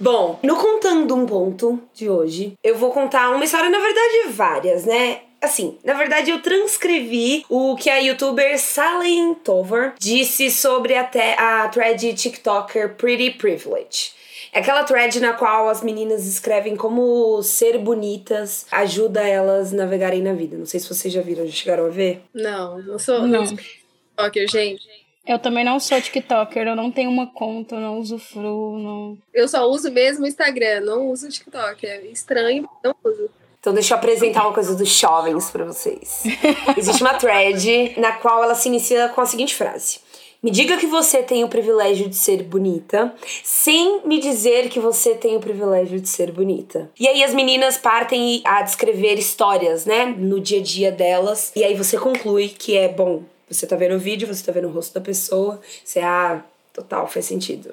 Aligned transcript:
Bom, 0.00 0.38
no 0.42 0.56
Contando 0.56 1.14
um 1.14 1.26
Ponto 1.26 1.78
de 1.92 2.08
hoje, 2.08 2.54
eu 2.64 2.74
vou 2.74 2.90
contar 2.90 3.30
uma 3.30 3.44
história, 3.44 3.68
na 3.68 3.78
verdade, 3.78 4.32
várias, 4.32 4.86
né? 4.86 5.20
Assim, 5.42 5.76
na 5.82 5.94
verdade 5.94 6.30
eu 6.30 6.40
transcrevi 6.40 7.44
o 7.48 7.74
que 7.74 7.90
a 7.90 7.98
youtuber 7.98 8.56
Sally 8.60 9.34
Tover 9.42 9.92
disse 9.98 10.48
sobre 10.52 10.94
até 10.94 11.34
a 11.36 11.66
thread 11.68 12.14
TikToker 12.14 12.94
Pretty 12.94 13.32
Privilege. 13.32 14.12
É 14.52 14.60
aquela 14.60 14.84
thread 14.84 15.18
na 15.18 15.32
qual 15.32 15.68
as 15.68 15.82
meninas 15.82 16.26
escrevem 16.26 16.76
como 16.76 17.42
ser 17.42 17.76
bonitas 17.78 18.66
ajuda 18.70 19.26
elas 19.26 19.72
navegarem 19.72 20.22
na 20.22 20.32
vida. 20.32 20.56
Não 20.56 20.66
sei 20.66 20.78
se 20.78 20.88
vocês 20.88 21.12
já 21.12 21.22
viram, 21.22 21.44
já 21.44 21.52
chegaram 21.52 21.86
a 21.86 21.88
ver? 21.88 22.22
Não, 22.32 22.80
não 22.80 22.98
sou 22.98 23.26
não. 23.26 23.44
TikToker, 23.44 24.48
gente. 24.48 24.86
Eu 25.26 25.38
também 25.38 25.64
não 25.64 25.80
sou 25.80 26.00
TikToker, 26.00 26.68
eu 26.68 26.76
não 26.76 26.90
tenho 26.92 27.10
uma 27.10 27.26
conta, 27.32 27.76
eu 27.76 27.80
não 27.80 27.98
usufruo, 27.98 28.78
não. 28.78 29.18
Eu 29.32 29.48
só 29.48 29.64
uso 29.66 29.90
mesmo 29.90 30.24
o 30.24 30.28
Instagram, 30.28 30.82
não 30.82 31.08
uso 31.08 31.26
o 31.26 31.30
TikTok. 31.30 31.86
É 31.86 32.06
estranho, 32.06 32.68
não 32.84 32.94
uso. 33.04 33.30
Então 33.62 33.72
deixa 33.72 33.94
eu 33.94 33.98
apresentar 33.98 34.42
uma 34.42 34.52
coisa 34.52 34.74
dos 34.74 34.88
jovens 34.88 35.48
para 35.48 35.64
vocês. 35.64 36.24
Existe 36.76 37.00
uma 37.00 37.14
thread 37.14 37.94
na 37.96 38.10
qual 38.10 38.42
ela 38.42 38.56
se 38.56 38.66
inicia 38.66 39.08
com 39.10 39.20
a 39.20 39.26
seguinte 39.26 39.54
frase: 39.54 40.00
Me 40.42 40.50
diga 40.50 40.76
que 40.76 40.86
você 40.86 41.22
tem 41.22 41.44
o 41.44 41.48
privilégio 41.48 42.08
de 42.08 42.16
ser 42.16 42.42
bonita, 42.42 43.14
sem 43.44 44.04
me 44.04 44.18
dizer 44.18 44.68
que 44.68 44.80
você 44.80 45.14
tem 45.14 45.36
o 45.36 45.40
privilégio 45.40 46.00
de 46.00 46.08
ser 46.08 46.32
bonita. 46.32 46.90
E 46.98 47.06
aí 47.06 47.22
as 47.22 47.32
meninas 47.32 47.78
partem 47.78 48.42
a 48.44 48.62
descrever 48.62 49.14
histórias, 49.16 49.86
né, 49.86 50.06
no 50.06 50.40
dia 50.40 50.58
a 50.58 50.62
dia 50.62 50.90
delas, 50.90 51.52
e 51.54 51.62
aí 51.62 51.76
você 51.76 51.96
conclui 51.96 52.48
que 52.48 52.76
é 52.76 52.88
bom. 52.88 53.22
Você 53.48 53.64
tá 53.64 53.76
vendo 53.76 53.94
o 53.94 54.00
vídeo, 54.00 54.26
você 54.26 54.44
tá 54.44 54.50
vendo 54.50 54.66
o 54.66 54.72
rosto 54.72 54.92
da 54.92 55.00
pessoa, 55.00 55.60
você, 55.84 56.00
ah, 56.00 56.42
total, 56.72 57.06
faz 57.06 57.26
sentido. 57.26 57.72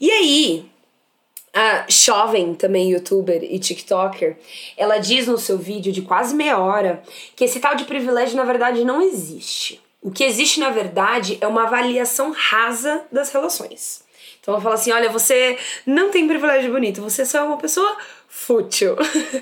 E 0.00 0.12
aí, 0.12 0.64
a 1.58 1.86
jovem, 1.88 2.54
também 2.54 2.92
youtuber 2.92 3.42
e 3.42 3.58
tiktoker, 3.58 4.36
ela 4.76 4.98
diz 4.98 5.26
no 5.26 5.36
seu 5.36 5.58
vídeo 5.58 5.92
de 5.92 6.02
quase 6.02 6.32
meia 6.32 6.56
hora 6.56 7.02
que 7.34 7.42
esse 7.42 7.58
tal 7.58 7.74
de 7.74 7.84
privilégio 7.84 8.36
na 8.36 8.44
verdade 8.44 8.84
não 8.84 9.02
existe. 9.02 9.80
O 10.00 10.12
que 10.12 10.22
existe 10.22 10.60
na 10.60 10.70
verdade 10.70 11.36
é 11.40 11.48
uma 11.48 11.64
avaliação 11.64 12.30
rasa 12.30 13.02
das 13.10 13.32
relações. 13.32 14.04
Então 14.40 14.54
ela 14.54 14.62
fala 14.62 14.76
assim: 14.76 14.92
olha, 14.92 15.10
você 15.10 15.58
não 15.84 16.12
tem 16.12 16.28
privilégio 16.28 16.70
bonito, 16.70 17.02
você 17.02 17.26
só 17.26 17.38
é 17.38 17.42
uma 17.42 17.58
pessoa 17.58 17.96
fútil. 18.28 18.94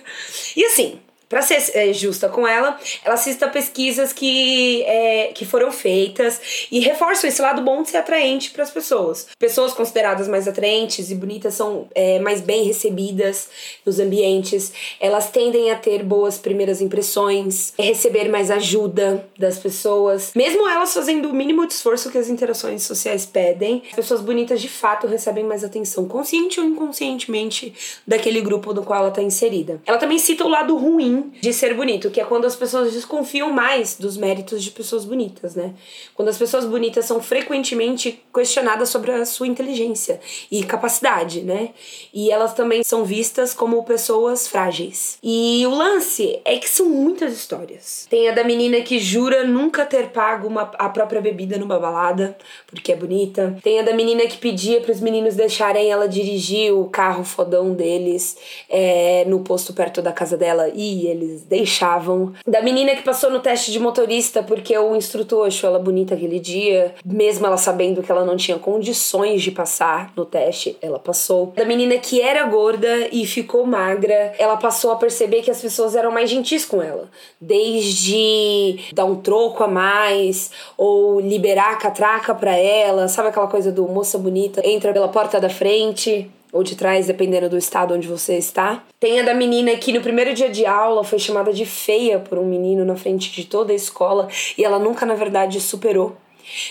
e 0.56 0.64
assim, 0.64 0.98
para 1.28 1.42
ser 1.42 1.70
é, 1.74 1.92
justa 1.92 2.28
com 2.28 2.46
ela, 2.46 2.78
ela 3.04 3.16
cita 3.16 3.48
pesquisas 3.48 4.12
que, 4.12 4.82
é, 4.84 5.32
que 5.34 5.44
foram 5.44 5.72
feitas 5.72 6.68
e 6.70 6.78
reforçam 6.80 7.28
esse 7.28 7.42
lado 7.42 7.62
bom 7.62 7.82
de 7.82 7.90
ser 7.90 7.96
atraente 7.98 8.50
para 8.50 8.62
as 8.62 8.70
pessoas. 8.70 9.26
Pessoas 9.38 9.72
consideradas 9.72 10.28
mais 10.28 10.46
atraentes 10.46 11.10
e 11.10 11.14
bonitas 11.14 11.54
são 11.54 11.88
é, 11.94 12.18
mais 12.20 12.40
bem 12.40 12.64
recebidas 12.64 13.48
nos 13.84 13.98
ambientes, 13.98 14.72
elas 15.00 15.30
tendem 15.30 15.70
a 15.70 15.76
ter 15.76 16.02
boas 16.04 16.38
primeiras 16.38 16.80
impressões, 16.80 17.72
receber 17.78 18.28
mais 18.28 18.50
ajuda 18.50 19.26
das 19.38 19.58
pessoas, 19.58 20.32
mesmo 20.34 20.68
elas 20.68 20.94
fazendo 20.94 21.28
o 21.28 21.34
mínimo 21.34 21.66
de 21.66 21.72
esforço 21.72 22.10
que 22.10 22.18
as 22.18 22.28
interações 22.28 22.82
sociais 22.82 23.26
pedem. 23.26 23.82
As 23.90 23.96
pessoas 23.96 24.20
bonitas 24.20 24.60
de 24.60 24.68
fato 24.68 25.06
recebem 25.06 25.44
mais 25.44 25.64
atenção, 25.64 26.06
consciente 26.06 26.60
ou 26.60 26.66
inconscientemente, 26.66 27.74
daquele 28.06 28.40
grupo 28.40 28.72
no 28.72 28.84
qual 28.84 29.00
ela 29.00 29.08
está 29.08 29.22
inserida. 29.22 29.80
Ela 29.84 29.98
também 29.98 30.18
cita 30.18 30.44
o 30.44 30.48
lado 30.48 30.76
ruim 30.76 31.15
de 31.40 31.52
ser 31.52 31.74
bonito, 31.74 32.10
que 32.10 32.20
é 32.20 32.24
quando 32.24 32.46
as 32.46 32.56
pessoas 32.56 32.92
desconfiam 32.92 33.50
mais 33.50 33.96
dos 33.96 34.16
méritos 34.16 34.62
de 34.62 34.70
pessoas 34.70 35.04
bonitas, 35.04 35.54
né? 35.54 35.74
Quando 36.14 36.28
as 36.28 36.38
pessoas 36.38 36.64
bonitas 36.64 37.04
são 37.04 37.20
frequentemente 37.20 38.22
questionadas 38.32 38.88
sobre 38.88 39.12
a 39.12 39.24
sua 39.24 39.46
inteligência 39.46 40.20
e 40.50 40.62
capacidade, 40.64 41.42
né? 41.42 41.70
E 42.12 42.30
elas 42.30 42.54
também 42.54 42.82
são 42.82 43.04
vistas 43.04 43.54
como 43.54 43.82
pessoas 43.84 44.48
frágeis. 44.48 45.18
E 45.22 45.64
o 45.66 45.70
lance 45.70 46.40
é 46.44 46.56
que 46.56 46.68
são 46.68 46.88
muitas 46.88 47.32
histórias. 47.32 48.06
Tem 48.08 48.28
a 48.28 48.32
da 48.32 48.44
menina 48.44 48.80
que 48.80 48.98
jura 48.98 49.44
nunca 49.44 49.84
ter 49.84 50.08
pago 50.08 50.48
uma, 50.48 50.62
a 50.78 50.88
própria 50.88 51.20
bebida 51.20 51.58
numa 51.58 51.78
balada, 51.78 52.36
porque 52.66 52.92
é 52.92 52.96
bonita. 52.96 53.56
Tem 53.62 53.80
a 53.80 53.82
da 53.82 53.94
menina 53.94 54.26
que 54.26 54.38
pedia 54.38 54.80
para 54.80 54.92
os 54.92 55.00
meninos 55.00 55.34
deixarem 55.34 55.90
ela 55.90 56.08
dirigir 56.08 56.72
o 56.72 56.88
carro 56.88 57.24
fodão 57.24 57.72
deles 57.74 58.36
é, 58.68 59.24
no 59.26 59.40
posto 59.40 59.72
perto 59.72 60.02
da 60.02 60.12
casa 60.12 60.36
dela. 60.36 60.68
E 60.74 61.05
eles 61.06 61.42
deixavam. 61.42 62.32
Da 62.46 62.62
menina 62.62 62.94
que 62.94 63.02
passou 63.02 63.30
no 63.30 63.40
teste 63.40 63.72
de 63.72 63.78
motorista 63.78 64.42
porque 64.42 64.76
o 64.76 64.94
instrutor 64.94 65.46
achou 65.46 65.70
ela 65.70 65.78
bonita 65.78 66.14
aquele 66.14 66.38
dia, 66.38 66.94
mesmo 67.04 67.46
ela 67.46 67.56
sabendo 67.56 68.02
que 68.02 68.10
ela 68.10 68.24
não 68.24 68.36
tinha 68.36 68.58
condições 68.58 69.42
de 69.42 69.50
passar 69.50 70.12
no 70.16 70.24
teste, 70.24 70.76
ela 70.80 70.98
passou. 70.98 71.52
Da 71.56 71.64
menina 71.64 71.96
que 71.98 72.20
era 72.20 72.44
gorda 72.44 73.08
e 73.12 73.26
ficou 73.26 73.66
magra, 73.66 74.34
ela 74.38 74.56
passou 74.56 74.92
a 74.92 74.96
perceber 74.96 75.42
que 75.42 75.50
as 75.50 75.60
pessoas 75.60 75.94
eram 75.94 76.10
mais 76.10 76.30
gentis 76.30 76.64
com 76.64 76.82
ela. 76.82 77.08
Desde 77.40 78.78
dar 78.92 79.04
um 79.04 79.16
troco 79.16 79.62
a 79.62 79.68
mais 79.68 80.50
ou 80.76 81.20
liberar 81.20 81.72
a 81.72 81.76
catraca 81.76 82.34
para 82.34 82.56
ela, 82.56 83.08
sabe 83.08 83.28
aquela 83.28 83.46
coisa 83.46 83.70
do 83.72 83.86
moça 83.88 84.18
bonita 84.18 84.60
entra 84.64 84.92
pela 84.92 85.08
porta 85.08 85.40
da 85.40 85.48
frente, 85.48 86.30
ou 86.52 86.62
de 86.62 86.76
trás, 86.76 87.06
dependendo 87.06 87.48
do 87.48 87.58
estado 87.58 87.94
onde 87.94 88.08
você 88.08 88.36
está. 88.36 88.84
Tem 88.98 89.20
a 89.20 89.22
da 89.22 89.34
menina 89.34 89.76
que 89.76 89.92
no 89.92 90.00
primeiro 90.00 90.34
dia 90.34 90.48
de 90.48 90.64
aula 90.64 91.04
foi 91.04 91.18
chamada 91.18 91.52
de 91.52 91.66
feia 91.66 92.18
por 92.18 92.38
um 92.38 92.46
menino 92.46 92.84
na 92.84 92.96
frente 92.96 93.30
de 93.32 93.44
toda 93.44 93.72
a 93.72 93.76
escola 93.76 94.28
e 94.56 94.64
ela 94.64 94.78
nunca, 94.78 95.04
na 95.04 95.14
verdade, 95.14 95.60
superou. 95.60 96.16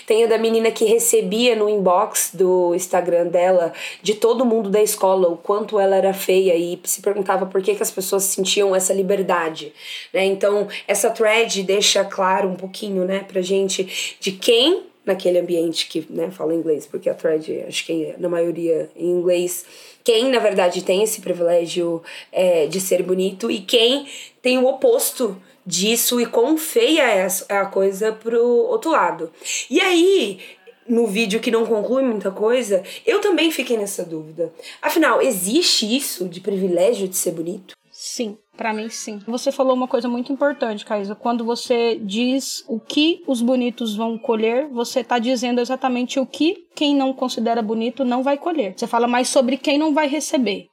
Tem 0.06 0.24
a 0.24 0.26
da 0.26 0.38
menina 0.38 0.70
que 0.70 0.84
recebia 0.84 1.54
no 1.54 1.68
inbox 1.68 2.30
do 2.32 2.74
Instagram 2.74 3.26
dela, 3.26 3.72
de 4.02 4.14
todo 4.14 4.44
mundo 4.44 4.70
da 4.70 4.82
escola, 4.82 5.28
o 5.28 5.36
quanto 5.36 5.78
ela 5.78 5.96
era 5.96 6.14
feia 6.14 6.56
e 6.56 6.78
se 6.84 7.02
perguntava 7.02 7.46
por 7.46 7.62
que, 7.62 7.74
que 7.74 7.82
as 7.82 7.90
pessoas 7.90 8.24
sentiam 8.24 8.74
essa 8.74 8.92
liberdade. 8.94 9.72
Né? 10.12 10.24
Então, 10.24 10.68
essa 10.88 11.10
thread 11.10 11.62
deixa 11.62 12.04
claro 12.04 12.48
um 12.48 12.56
pouquinho 12.56 13.04
né, 13.04 13.24
pra 13.28 13.42
gente 13.42 14.16
de 14.18 14.32
quem 14.32 14.84
naquele 15.06 15.38
ambiente 15.38 15.88
que 15.88 16.04
né, 16.10 16.30
fala 16.30 16.54
inglês, 16.54 16.84
porque 16.84 17.08
a 17.08 17.14
thread, 17.14 17.64
acho 17.66 17.86
que 17.86 18.06
é, 18.06 18.16
na 18.18 18.28
maioria 18.28 18.90
em 18.96 19.08
inglês, 19.08 19.64
quem 20.02 20.30
na 20.30 20.40
verdade 20.40 20.82
tem 20.82 21.02
esse 21.02 21.20
privilégio 21.20 22.02
é, 22.32 22.66
de 22.66 22.80
ser 22.80 23.02
bonito 23.02 23.50
e 23.50 23.60
quem 23.60 24.06
tem 24.42 24.58
o 24.58 24.66
oposto 24.66 25.40
disso 25.64 26.20
e 26.20 26.26
quão 26.26 26.58
feia 26.58 27.02
é 27.02 27.26
a 27.48 27.66
coisa 27.66 28.12
pro 28.12 28.44
outro 28.44 28.90
lado. 28.90 29.32
E 29.70 29.80
aí, 29.80 30.40
no 30.88 31.06
vídeo 31.06 31.40
que 31.40 31.50
não 31.50 31.66
conclui 31.66 32.02
muita 32.02 32.30
coisa, 32.30 32.82
eu 33.04 33.20
também 33.20 33.50
fiquei 33.50 33.76
nessa 33.76 34.04
dúvida. 34.04 34.52
Afinal, 34.82 35.22
existe 35.22 35.96
isso 35.96 36.28
de 36.28 36.40
privilégio 36.40 37.08
de 37.08 37.16
ser 37.16 37.32
bonito? 37.32 37.76
Sim. 37.98 38.36
Para 38.58 38.74
mim, 38.74 38.90
sim. 38.90 39.20
Você 39.26 39.50
falou 39.50 39.74
uma 39.74 39.88
coisa 39.88 40.06
muito 40.06 40.30
importante, 40.30 40.84
Caísa. 40.84 41.14
Quando 41.14 41.46
você 41.46 41.98
diz 41.98 42.62
o 42.68 42.78
que 42.78 43.22
os 43.26 43.40
bonitos 43.40 43.96
vão 43.96 44.18
colher, 44.18 44.68
você 44.68 45.00
está 45.00 45.18
dizendo 45.18 45.62
exatamente 45.62 46.20
o 46.20 46.26
que 46.26 46.66
quem 46.74 46.94
não 46.94 47.14
considera 47.14 47.62
bonito 47.62 48.04
não 48.04 48.22
vai 48.22 48.36
colher. 48.36 48.74
Você 48.76 48.86
fala 48.86 49.08
mais 49.08 49.30
sobre 49.30 49.56
quem 49.56 49.78
não 49.78 49.94
vai 49.94 50.08
receber 50.08 50.66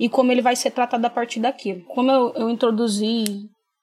e 0.00 0.08
como 0.08 0.32
ele 0.32 0.42
vai 0.42 0.56
ser 0.56 0.72
tratado 0.72 1.06
a 1.06 1.10
partir 1.10 1.38
daquilo. 1.38 1.84
Como 1.84 2.10
eu, 2.10 2.32
eu 2.34 2.50
introduzi 2.50 3.24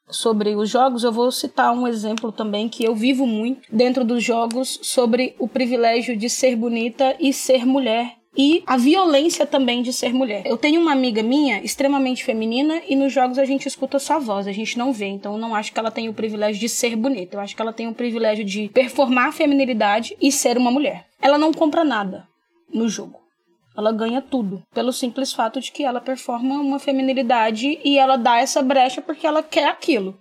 sobre 0.10 0.54
os 0.54 0.70
jogos, 0.70 1.06
eu 1.06 1.14
vou 1.14 1.32
citar 1.32 1.74
um 1.74 1.88
exemplo 1.88 2.30
também 2.30 2.68
que 2.68 2.84
eu 2.84 2.94
vivo 2.94 3.26
muito 3.26 3.62
dentro 3.72 4.04
dos 4.04 4.22
jogos 4.22 4.78
sobre 4.84 5.34
o 5.40 5.48
privilégio 5.48 6.18
de 6.18 6.30
ser 6.30 6.58
bonita 6.58 7.16
e 7.22 7.32
ser 7.32 7.66
mulher 7.66 8.21
e 8.36 8.64
a 8.66 8.78
violência 8.78 9.46
também 9.46 9.82
de 9.82 9.92
ser 9.92 10.14
mulher. 10.14 10.44
Eu 10.46 10.58
tenho 10.58 10.80
uma 10.80 10.92
amiga 10.92 11.22
minha 11.22 11.62
extremamente 11.64 12.24
feminina 12.24 12.82
e 12.88 12.96
nos 12.96 13.12
jogos 13.12 13.38
a 13.38 13.46
gente 13.46 13.68
escuta 13.68 14.00
sua 14.00 14.20
voz, 14.20 14.48
a 14.48 14.52
gente 14.52 14.78
não 14.78 14.94
vê, 14.94 15.08
então 15.08 15.34
eu 15.34 15.40
não 15.40 15.54
acho 15.54 15.74
que 15.74 15.80
ela 15.80 15.92
tem 15.92 16.08
o 16.08 16.14
privilégio 16.14 16.60
de 16.60 16.70
ser 16.70 16.96
bonita. 16.96 17.36
Eu 17.36 17.42
acho 17.42 17.56
que 17.56 17.62
ela 17.62 17.74
tem 17.74 17.88
o 17.88 17.94
privilégio 17.94 18.46
de 18.46 18.70
performar 18.70 19.28
a 19.28 19.32
feminilidade 19.34 20.16
e 20.22 20.32
ser 20.32 20.58
uma 20.58 20.72
mulher. 20.72 21.06
Ela 21.22 21.38
não 21.38 21.52
compra 21.52 21.84
nada 21.84 22.28
no 22.74 22.88
jogo. 22.88 23.20
Ela 23.78 23.92
ganha 23.92 24.22
tudo, 24.22 24.62
pelo 24.74 24.92
simples 24.92 25.32
fato 25.32 25.60
de 25.62 25.72
que 25.72 25.84
ela 25.84 26.02
performa 26.02 26.56
uma 26.56 26.80
feminilidade 26.80 27.80
e 27.84 27.98
ela 27.98 28.18
dá 28.18 28.40
essa 28.40 28.62
brecha 28.62 29.02
porque 29.02 29.26
ela 29.26 29.42
quer 29.42 29.68
aquilo. 29.68 30.18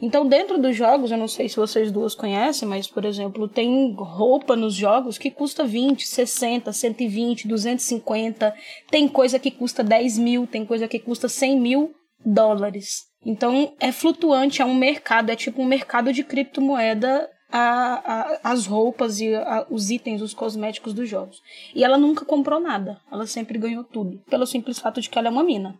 Então, 0.00 0.26
dentro 0.26 0.58
dos 0.58 0.76
jogos, 0.76 1.10
eu 1.10 1.18
não 1.18 1.26
sei 1.26 1.48
se 1.48 1.56
vocês 1.56 1.90
duas 1.90 2.14
conhecem, 2.14 2.68
mas, 2.68 2.86
por 2.86 3.04
exemplo, 3.04 3.48
tem 3.48 3.92
roupa 3.98 4.54
nos 4.54 4.74
jogos 4.74 5.18
que 5.18 5.30
custa 5.30 5.64
20, 5.64 6.06
60, 6.06 6.72
120, 6.72 7.48
250. 7.48 8.54
Tem 8.90 9.08
coisa 9.08 9.38
que 9.38 9.50
custa 9.50 9.82
10 9.82 10.18
mil, 10.18 10.46
tem 10.46 10.64
coisa 10.64 10.86
que 10.86 11.00
custa 11.00 11.28
100 11.28 11.60
mil 11.60 11.94
dólares. 12.24 13.06
Então, 13.26 13.74
é 13.80 13.90
flutuante, 13.90 14.62
é 14.62 14.64
um 14.64 14.74
mercado, 14.74 15.30
é 15.30 15.36
tipo 15.36 15.60
um 15.60 15.66
mercado 15.66 16.12
de 16.12 16.22
criptomoeda 16.22 17.28
a, 17.50 17.58
a, 17.58 18.52
as 18.52 18.66
roupas 18.66 19.20
e 19.20 19.34
a, 19.34 19.66
os 19.68 19.90
itens, 19.90 20.22
os 20.22 20.34
cosméticos 20.34 20.92
dos 20.92 21.08
jogos. 21.08 21.40
E 21.74 21.82
ela 21.82 21.98
nunca 21.98 22.24
comprou 22.24 22.60
nada, 22.60 23.00
ela 23.10 23.26
sempre 23.26 23.58
ganhou 23.58 23.82
tudo, 23.82 24.22
pelo 24.30 24.46
simples 24.46 24.78
fato 24.78 25.00
de 25.00 25.08
que 25.08 25.18
ela 25.18 25.28
é 25.28 25.30
uma 25.30 25.42
mina. 25.42 25.76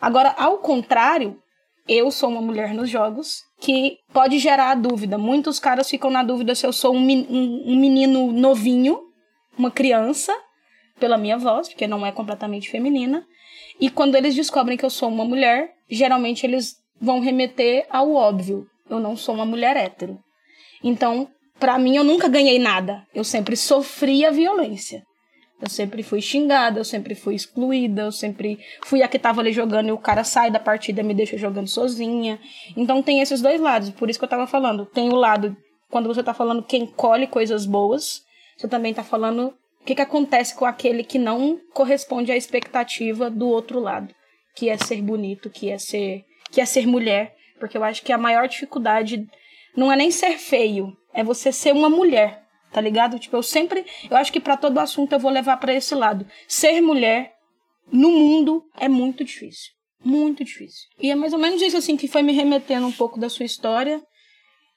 Agora, 0.00 0.34
ao 0.36 0.58
contrário, 0.58 1.40
eu 1.88 2.10
sou 2.10 2.28
uma 2.30 2.40
mulher 2.40 2.74
nos 2.74 2.88
jogos 2.88 3.42
que 3.60 3.98
pode 4.12 4.38
gerar 4.38 4.70
a 4.70 4.74
dúvida. 4.74 5.18
Muitos 5.18 5.58
caras 5.58 5.88
ficam 5.88 6.10
na 6.10 6.22
dúvida 6.22 6.54
se 6.54 6.66
eu 6.66 6.72
sou 6.72 6.94
um, 6.94 6.98
um, 6.98 7.76
menino 7.76 8.32
novinho, 8.32 9.00
uma 9.56 9.70
criança, 9.70 10.32
pela 10.98 11.18
minha 11.18 11.36
voz, 11.36 11.68
porque 11.68 11.86
não 11.86 12.04
é 12.06 12.12
completamente 12.12 12.70
feminina. 12.70 13.26
E 13.80 13.90
quando 13.90 14.14
eles 14.14 14.34
descobrem 14.34 14.76
que 14.76 14.84
eu 14.84 14.90
sou 14.90 15.08
uma 15.08 15.24
mulher, 15.24 15.72
geralmente 15.88 16.46
eles 16.46 16.76
vão 17.00 17.20
remeter 17.20 17.86
ao 17.90 18.12
óbvio. 18.12 18.66
Eu 18.88 19.00
não 19.00 19.16
sou 19.16 19.34
uma 19.34 19.44
mulher 19.44 19.76
hétero. 19.76 20.18
Então, 20.82 21.28
para 21.58 21.78
mim, 21.78 21.96
eu 21.96 22.04
nunca 22.04 22.28
ganhei 22.28 22.58
nada. 22.58 23.06
Eu 23.14 23.24
sempre 23.24 23.56
sofri 23.56 24.24
a 24.24 24.30
violência. 24.30 25.02
Eu 25.62 25.70
sempre 25.70 26.02
fui 26.02 26.20
xingada, 26.20 26.80
eu 26.80 26.84
sempre 26.84 27.14
fui 27.14 27.36
excluída, 27.36 28.02
eu 28.02 28.10
sempre 28.10 28.58
fui 28.84 29.00
a 29.00 29.06
que 29.06 29.16
tava 29.16 29.40
ali 29.40 29.52
jogando 29.52 29.90
e 29.90 29.92
o 29.92 29.98
cara 29.98 30.24
sai 30.24 30.50
da 30.50 30.58
partida 30.58 31.04
me 31.04 31.14
deixa 31.14 31.38
jogando 31.38 31.68
sozinha. 31.68 32.40
Então 32.76 33.00
tem 33.00 33.20
esses 33.20 33.40
dois 33.40 33.60
lados, 33.60 33.90
por 33.90 34.10
isso 34.10 34.18
que 34.18 34.24
eu 34.24 34.28
tava 34.28 34.48
falando. 34.48 34.84
Tem 34.86 35.08
o 35.08 35.14
lado, 35.14 35.56
quando 35.88 36.08
você 36.08 36.20
tá 36.20 36.34
falando 36.34 36.64
quem 36.64 36.84
colhe 36.84 37.28
coisas 37.28 37.64
boas, 37.64 38.22
você 38.56 38.66
também 38.66 38.92
tá 38.92 39.04
falando 39.04 39.54
o 39.80 39.84
que, 39.84 39.94
que 39.94 40.02
acontece 40.02 40.52
com 40.56 40.64
aquele 40.64 41.04
que 41.04 41.18
não 41.18 41.60
corresponde 41.72 42.32
à 42.32 42.36
expectativa 42.36 43.30
do 43.30 43.46
outro 43.46 43.78
lado, 43.78 44.12
que 44.56 44.68
é 44.68 44.76
ser 44.76 45.00
bonito, 45.00 45.48
que 45.48 45.70
é 45.70 45.78
ser, 45.78 46.24
que 46.50 46.60
é 46.60 46.64
ser 46.64 46.88
mulher. 46.88 47.36
Porque 47.60 47.78
eu 47.78 47.84
acho 47.84 48.02
que 48.02 48.12
a 48.12 48.18
maior 48.18 48.48
dificuldade 48.48 49.24
não 49.76 49.92
é 49.92 49.94
nem 49.94 50.10
ser 50.10 50.38
feio, 50.38 50.92
é 51.14 51.22
você 51.22 51.52
ser 51.52 51.72
uma 51.72 51.88
mulher 51.88 52.41
tá 52.72 52.80
ligado? 52.80 53.18
Tipo, 53.18 53.36
eu 53.36 53.42
sempre, 53.42 53.84
eu 54.10 54.16
acho 54.16 54.32
que 54.32 54.40
para 54.40 54.56
todo 54.56 54.78
assunto 54.78 55.12
eu 55.12 55.18
vou 55.18 55.30
levar 55.30 55.58
para 55.58 55.74
esse 55.74 55.94
lado. 55.94 56.26
Ser 56.48 56.80
mulher 56.80 57.34
no 57.92 58.10
mundo 58.10 58.64
é 58.80 58.88
muito 58.88 59.22
difícil, 59.24 59.72
muito 60.04 60.42
difícil. 60.44 60.88
E 61.00 61.10
é 61.10 61.14
mais 61.14 61.32
ou 61.32 61.38
menos 61.38 61.60
isso 61.60 61.76
assim 61.76 61.96
que 61.96 62.08
foi 62.08 62.22
me 62.22 62.32
remetendo 62.32 62.86
um 62.86 62.92
pouco 62.92 63.20
da 63.20 63.28
sua 63.28 63.44
história 63.44 64.02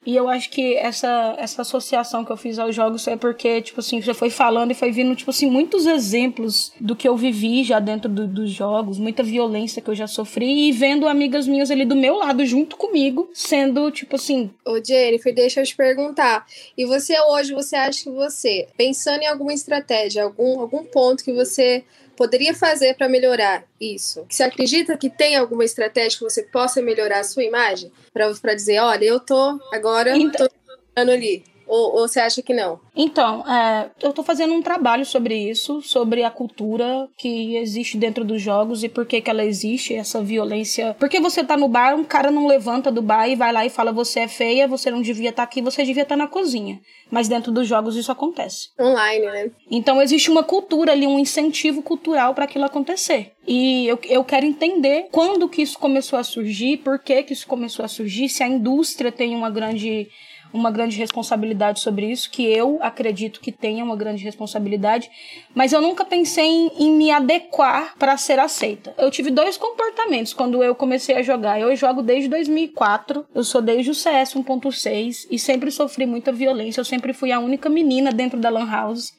e 0.06 0.16
eu 0.16 0.30
acho 0.30 0.50
que 0.50 0.76
essa, 0.76 1.36
essa 1.40 1.64
associação 1.64 2.24
que 2.24 2.32
eu 2.32 2.38
fiz 2.38 2.60
aos 2.60 2.76
jogos 2.76 3.08
é 3.08 3.16
porque, 3.16 3.62
tipo 3.62 3.80
assim, 3.80 4.02
você 4.02 4.14
foi 4.14 4.30
falando 4.30 4.72
e 4.72 4.76
foi 4.76 4.92
vindo, 4.92 5.16
tipo 5.16 5.32
assim, 5.32 5.50
muitos 5.50 5.86
exemplos 5.86 6.72
do 6.80 6.96
que 6.96 7.08
eu 7.08 7.18
vivi 7.18 7.64
já 7.64 7.80
dentro 7.80 8.10
do, 8.10 8.28
dos 8.28 8.52
jogos, 8.52 9.00
muita 9.00 9.24
violência 9.24 9.82
que 9.82 9.90
eu 9.90 9.96
já 9.96 10.06
sofri 10.06 10.68
e 10.68 10.72
vendo 10.72 11.08
amigas 11.08 11.48
minhas 11.48 11.72
ali 11.72 11.86
do 11.86 11.96
meu 11.96 12.18
lado 12.18 12.46
junto 12.46 12.78
comigo, 12.78 13.30
sendo, 13.34 13.90
tipo 13.90 14.16
assim. 14.16 14.52
Ô, 14.64 14.84
Jennifer, 14.84 15.34
deixa 15.34 15.62
eu 15.62 15.66
te 15.66 15.76
perguntar. 15.76 16.46
E 16.78 16.86
você 16.86 17.20
hoje, 17.20 17.54
você 17.54 17.76
acha 17.76 18.04
que 18.04 18.12
você, 18.12 18.68
pensando 18.78 19.24
em 19.24 19.28
alguma 19.28 19.54
estratégia, 19.54 20.24
algum, 20.24 20.60
algum 20.60 20.84
ponto 20.84 21.24
que 21.24 21.34
você 21.34 21.84
poderia 22.16 22.54
fazer 22.54 22.96
para 22.96 23.10
melhorar 23.10 23.64
isso? 23.80 24.26
Você 24.30 24.44
acredita 24.44 24.98
que 24.98 25.10
tem 25.10 25.36
alguma 25.36 25.64
estratégia 25.64 26.18
que 26.18 26.24
você 26.24 26.44
possa 26.44 26.82
melhorar 26.82 27.20
a 27.20 27.24
sua 27.24 27.44
imagem? 27.44 27.92
Para 28.14 28.54
dizer, 28.54 28.80
olha, 28.80 29.06
eu 29.06 29.20
tô 29.20 29.60
agora 29.72 30.18
então... 30.18 30.48
tô 30.48 31.02
ali. 31.02 31.44
Ou, 31.68 31.96
ou, 31.96 32.08
você 32.08 32.20
acha 32.20 32.42
que 32.42 32.54
não? 32.54 32.80
Então, 32.96 33.44
é, 33.48 33.90
eu 34.02 34.12
estou 34.12 34.24
fazendo 34.24 34.54
um 34.54 34.62
trabalho 34.62 35.06
sobre 35.06 35.36
isso, 35.36 35.82
sobre 35.82 36.24
a 36.24 36.30
cultura 36.30 37.08
que 37.18 37.56
existe 37.58 37.98
dentro 37.98 38.24
dos 38.24 38.42
jogos 38.42 38.84
e 38.84 38.90
por 38.90 39.06
que, 39.06 39.22
que 39.22 39.30
ela 39.30 39.44
existe, 39.44 39.94
essa 39.94 40.22
violência. 40.22 40.96
Porque 41.00 41.20
você 41.20 41.44
tá 41.44 41.58
no 41.58 41.68
bar, 41.68 41.96
um 41.96 42.04
cara 42.04 42.32
não 42.32 42.48
levanta 42.48 42.92
do 42.92 43.02
bar 43.02 43.28
e 43.28 43.36
vai 43.36 43.52
lá 43.52 43.66
e 43.66 43.70
fala: 43.70 43.92
você 43.92 44.22
é 44.22 44.28
feia, 44.28 44.68
você 44.68 44.92
não 44.92 45.02
devia 45.02 45.30
estar 45.30 45.44
tá 45.44 45.50
aqui, 45.50 45.62
você 45.62 45.84
devia 45.84 46.04
estar 46.04 46.16
tá 46.16 46.24
na 46.24 46.28
cozinha. 46.28 46.80
Mas 47.10 47.28
dentro 47.28 47.52
dos 47.52 47.68
jogos 47.68 47.96
isso 47.96 48.12
acontece. 48.12 48.70
Online, 48.80 49.26
né? 49.26 49.52
Então 49.70 50.02
existe 50.02 50.30
uma 50.30 50.44
cultura 50.44 50.92
ali, 50.92 51.06
um 51.06 51.20
incentivo 51.20 51.82
cultural 51.82 52.34
para 52.34 52.46
aquilo 52.46 52.66
acontecer. 52.66 53.32
E 53.48 53.88
eu, 53.88 54.00
eu 54.06 54.24
quero 54.24 54.46
entender 54.46 55.08
quando 55.12 55.48
que 55.48 55.62
isso 55.62 55.78
começou 55.78 56.18
a 56.18 56.24
surgir, 56.24 56.78
por 56.78 57.00
que, 57.00 57.24
que 57.24 57.34
isso 57.34 57.48
começou 57.48 57.86
a 57.86 57.88
surgir, 57.88 58.28
se 58.28 58.44
a 58.44 58.48
indústria 58.48 59.12
tem 59.12 59.36
uma 59.36 59.50
grande 59.50 60.08
uma 60.56 60.72
grande 60.72 60.98
responsabilidade 60.98 61.82
sobre 61.82 62.10
isso, 62.10 62.32
que 62.32 62.46
eu 62.46 62.80
acredito 62.82 63.42
que 63.42 63.52
tenha 63.52 63.84
uma 63.84 63.96
grande 63.96 64.24
responsabilidade, 64.24 65.10
mas 65.54 65.74
eu 65.74 65.82
nunca 65.82 66.06
pensei 66.06 66.46
em, 66.46 66.72
em 66.80 66.92
me 66.92 67.12
adequar 67.12 67.94
para 67.98 68.18
ser 68.18 68.40
aceita. 68.40 68.94
Eu 68.98 69.12
tive 69.12 69.30
dois 69.30 69.58
comportamentos 69.58 70.34
quando 70.34 70.64
eu 70.64 70.74
comecei 70.74 71.16
a 71.16 71.22
jogar. 71.22 71.60
Eu 71.60 71.76
jogo 71.76 72.02
desde 72.02 72.30
2004, 72.30 73.26
eu 73.36 73.44
sou 73.44 73.62
desde 73.62 73.92
o 73.92 73.96
CS 73.96 74.34
1.6 74.34 75.28
e 75.30 75.38
sempre 75.38 75.70
sofri 75.72 76.06
muita 76.06 76.32
violência. 76.32 76.80
Eu 76.80 76.86
sempre 76.86 77.14
fui 77.14 77.32
a 77.32 77.40
única 77.40 77.70
menina 77.70 78.12
dentro 78.12 78.40
da 78.40 78.50
Lan 78.50 78.70
House 78.70 79.14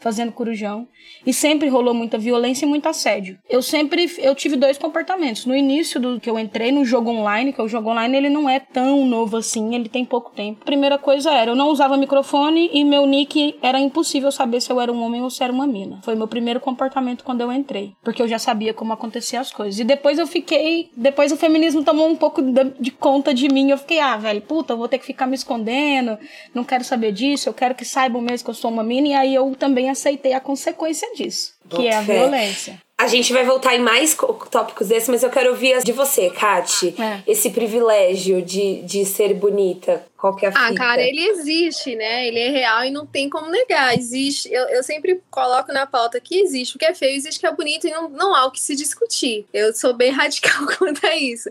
fazendo 0.00 0.32
corujão. 0.32 0.88
E 1.24 1.32
sempre 1.32 1.68
rolou 1.68 1.94
muita 1.94 2.18
violência 2.18 2.64
e 2.64 2.68
muito 2.68 2.88
assédio. 2.88 3.38
Eu 3.48 3.62
sempre 3.62 4.10
eu 4.18 4.34
tive 4.34 4.56
dois 4.56 4.78
comportamentos. 4.78 5.46
No 5.46 5.54
início 5.54 6.00
do 6.00 6.18
que 6.18 6.28
eu 6.28 6.38
entrei 6.38 6.72
no 6.72 6.84
jogo 6.84 7.10
online, 7.10 7.52
que 7.52 7.60
é 7.60 7.64
o 7.64 7.68
jogo 7.68 7.90
online 7.90 8.16
ele 8.16 8.30
não 8.30 8.48
é 8.48 8.58
tão 8.58 9.06
novo 9.06 9.36
assim, 9.36 9.74
ele 9.74 9.88
tem 9.88 10.04
pouco 10.04 10.30
tempo. 10.30 10.64
Primeira 10.64 10.98
coisa 10.98 11.30
era, 11.30 11.50
eu 11.50 11.56
não 11.56 11.68
usava 11.68 11.96
microfone 11.96 12.70
e 12.72 12.84
meu 12.84 13.06
nick 13.06 13.58
era 13.62 13.78
impossível 13.78 14.32
saber 14.32 14.60
se 14.60 14.70
eu 14.70 14.80
era 14.80 14.92
um 14.92 15.02
homem 15.02 15.20
ou 15.22 15.30
se 15.30 15.44
era 15.44 15.52
uma 15.52 15.66
mina. 15.66 16.00
Foi 16.02 16.14
meu 16.14 16.26
primeiro 16.26 16.60
comportamento 16.60 17.22
quando 17.22 17.42
eu 17.42 17.52
entrei, 17.52 17.92
porque 18.02 18.22
eu 18.22 18.28
já 18.28 18.38
sabia 18.38 18.72
como 18.72 18.92
aconteciam 18.92 19.40
as 19.40 19.52
coisas. 19.52 19.78
E 19.78 19.84
depois 19.84 20.18
eu 20.18 20.26
fiquei, 20.26 20.90
depois 20.96 21.30
o 21.32 21.36
feminismo 21.36 21.84
tomou 21.84 22.08
um 22.08 22.16
pouco 22.16 22.40
de, 22.40 22.64
de 22.80 22.90
conta 22.90 23.34
de 23.34 23.48
mim. 23.48 23.70
Eu 23.70 23.78
fiquei, 23.78 24.00
ah, 24.00 24.16
velho, 24.16 24.40
puta, 24.40 24.72
eu 24.72 24.78
vou 24.78 24.88
ter 24.88 24.98
que 24.98 25.04
ficar 25.04 25.26
me 25.26 25.34
escondendo, 25.34 26.18
não 26.54 26.64
quero 26.64 26.84
saber 26.84 27.12
disso, 27.12 27.48
eu 27.48 27.54
quero 27.54 27.74
que 27.74 27.84
saibam 27.84 28.22
mesmo 28.22 28.44
que 28.44 28.50
eu 28.50 28.54
sou 28.54 28.70
uma 28.70 28.82
mina 28.82 29.08
e 29.08 29.14
aí 29.14 29.34
eu 29.34 29.54
também 29.54 29.89
aceitei 29.90 30.32
a 30.32 30.40
consequência 30.40 31.08
disso, 31.14 31.54
que 31.68 31.86
é 31.86 31.94
a 31.94 32.00
violência. 32.00 32.80
A 33.00 33.06
gente 33.06 33.32
vai 33.32 33.44
voltar 33.44 33.74
em 33.74 33.80
mais 33.80 34.14
tópicos 34.50 34.88
desses, 34.88 35.08
mas 35.08 35.22
eu 35.22 35.30
quero 35.30 35.50
ouvir 35.50 35.82
de 35.82 35.90
você, 35.90 36.28
Kati. 36.28 36.94
É. 37.00 37.20
Esse 37.26 37.48
privilégio 37.48 38.42
de, 38.42 38.82
de 38.82 39.06
ser 39.06 39.32
bonita. 39.32 40.04
Qual 40.20 40.36
que 40.36 40.44
é 40.44 40.50
a 40.50 40.52
Ah, 40.54 40.74
cara, 40.74 41.00
ele 41.00 41.22
existe, 41.22 41.96
né? 41.96 42.28
Ele 42.28 42.38
é 42.38 42.50
real 42.50 42.84
e 42.84 42.90
não 42.90 43.06
tem 43.06 43.30
como 43.30 43.50
negar. 43.50 43.96
Existe. 43.96 44.52
Eu, 44.52 44.68
eu 44.68 44.82
sempre 44.82 45.22
coloco 45.30 45.72
na 45.72 45.86
pauta 45.86 46.20
que 46.20 46.38
existe 46.38 46.76
o 46.76 46.78
que 46.78 46.84
é 46.84 46.94
feio, 46.94 47.16
existe 47.16 47.38
o 47.38 47.40
que 47.40 47.46
é 47.46 47.52
bonito 47.52 47.86
e 47.86 47.90
não, 47.90 48.06
não 48.10 48.34
há 48.34 48.44
o 48.44 48.50
que 48.50 48.60
se 48.60 48.76
discutir. 48.76 49.46
Eu 49.50 49.72
sou 49.72 49.94
bem 49.94 50.10
radical 50.12 50.66
quanto 50.76 51.06
a 51.06 51.16
isso. 51.16 51.48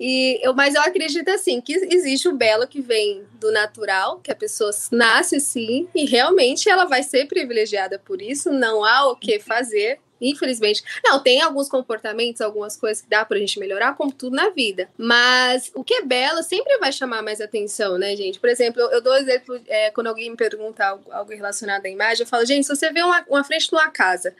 E 0.00 0.40
eu, 0.42 0.52
mas 0.52 0.74
eu 0.74 0.82
acredito 0.82 1.28
assim 1.28 1.60
que 1.60 1.74
existe 1.74 2.28
o 2.28 2.34
belo 2.34 2.66
que 2.66 2.80
vem 2.80 3.22
do 3.38 3.52
natural, 3.52 4.18
que 4.18 4.32
a 4.32 4.36
pessoa 4.36 4.72
nasce 4.90 5.36
assim 5.36 5.86
e 5.94 6.04
realmente 6.04 6.68
ela 6.68 6.86
vai 6.86 7.04
ser 7.04 7.28
privilegiada 7.28 8.00
por 8.00 8.20
isso, 8.20 8.50
não 8.50 8.84
há 8.84 9.08
o 9.12 9.14
que 9.14 9.38
fazer. 9.38 10.00
Infelizmente. 10.22 10.84
Não, 11.04 11.20
tem 11.20 11.42
alguns 11.42 11.68
comportamentos, 11.68 12.40
algumas 12.40 12.76
coisas 12.76 13.02
que 13.02 13.10
dá 13.10 13.24
pra 13.24 13.38
gente 13.38 13.58
melhorar, 13.58 13.96
como 13.96 14.12
tudo 14.12 14.36
na 14.36 14.50
vida. 14.50 14.88
Mas 14.96 15.72
o 15.74 15.82
que 15.82 15.94
é 15.94 16.02
belo 16.02 16.42
sempre 16.44 16.78
vai 16.78 16.92
chamar 16.92 17.22
mais 17.22 17.40
atenção, 17.40 17.98
né, 17.98 18.14
gente? 18.14 18.38
Por 18.38 18.48
exemplo, 18.48 18.80
eu, 18.80 19.00
dou 19.00 19.16
exemplo, 19.16 19.60
é, 19.66 19.90
quando 19.90 20.06
alguém 20.06 20.30
me 20.30 20.36
pergunta 20.36 20.86
algo, 20.86 21.10
algo, 21.10 21.32
relacionado 21.32 21.84
à 21.86 21.88
imagem, 21.88 22.22
eu 22.22 22.28
falo, 22.28 22.46
gente, 22.46 22.64
se 22.64 22.74
você 22.74 22.92
vê 22.92 23.02
uma, 23.02 23.24
uma 23.28 23.42
frente 23.42 23.68
de 23.68 23.74
uma 23.74 23.90
casa, 23.90 24.34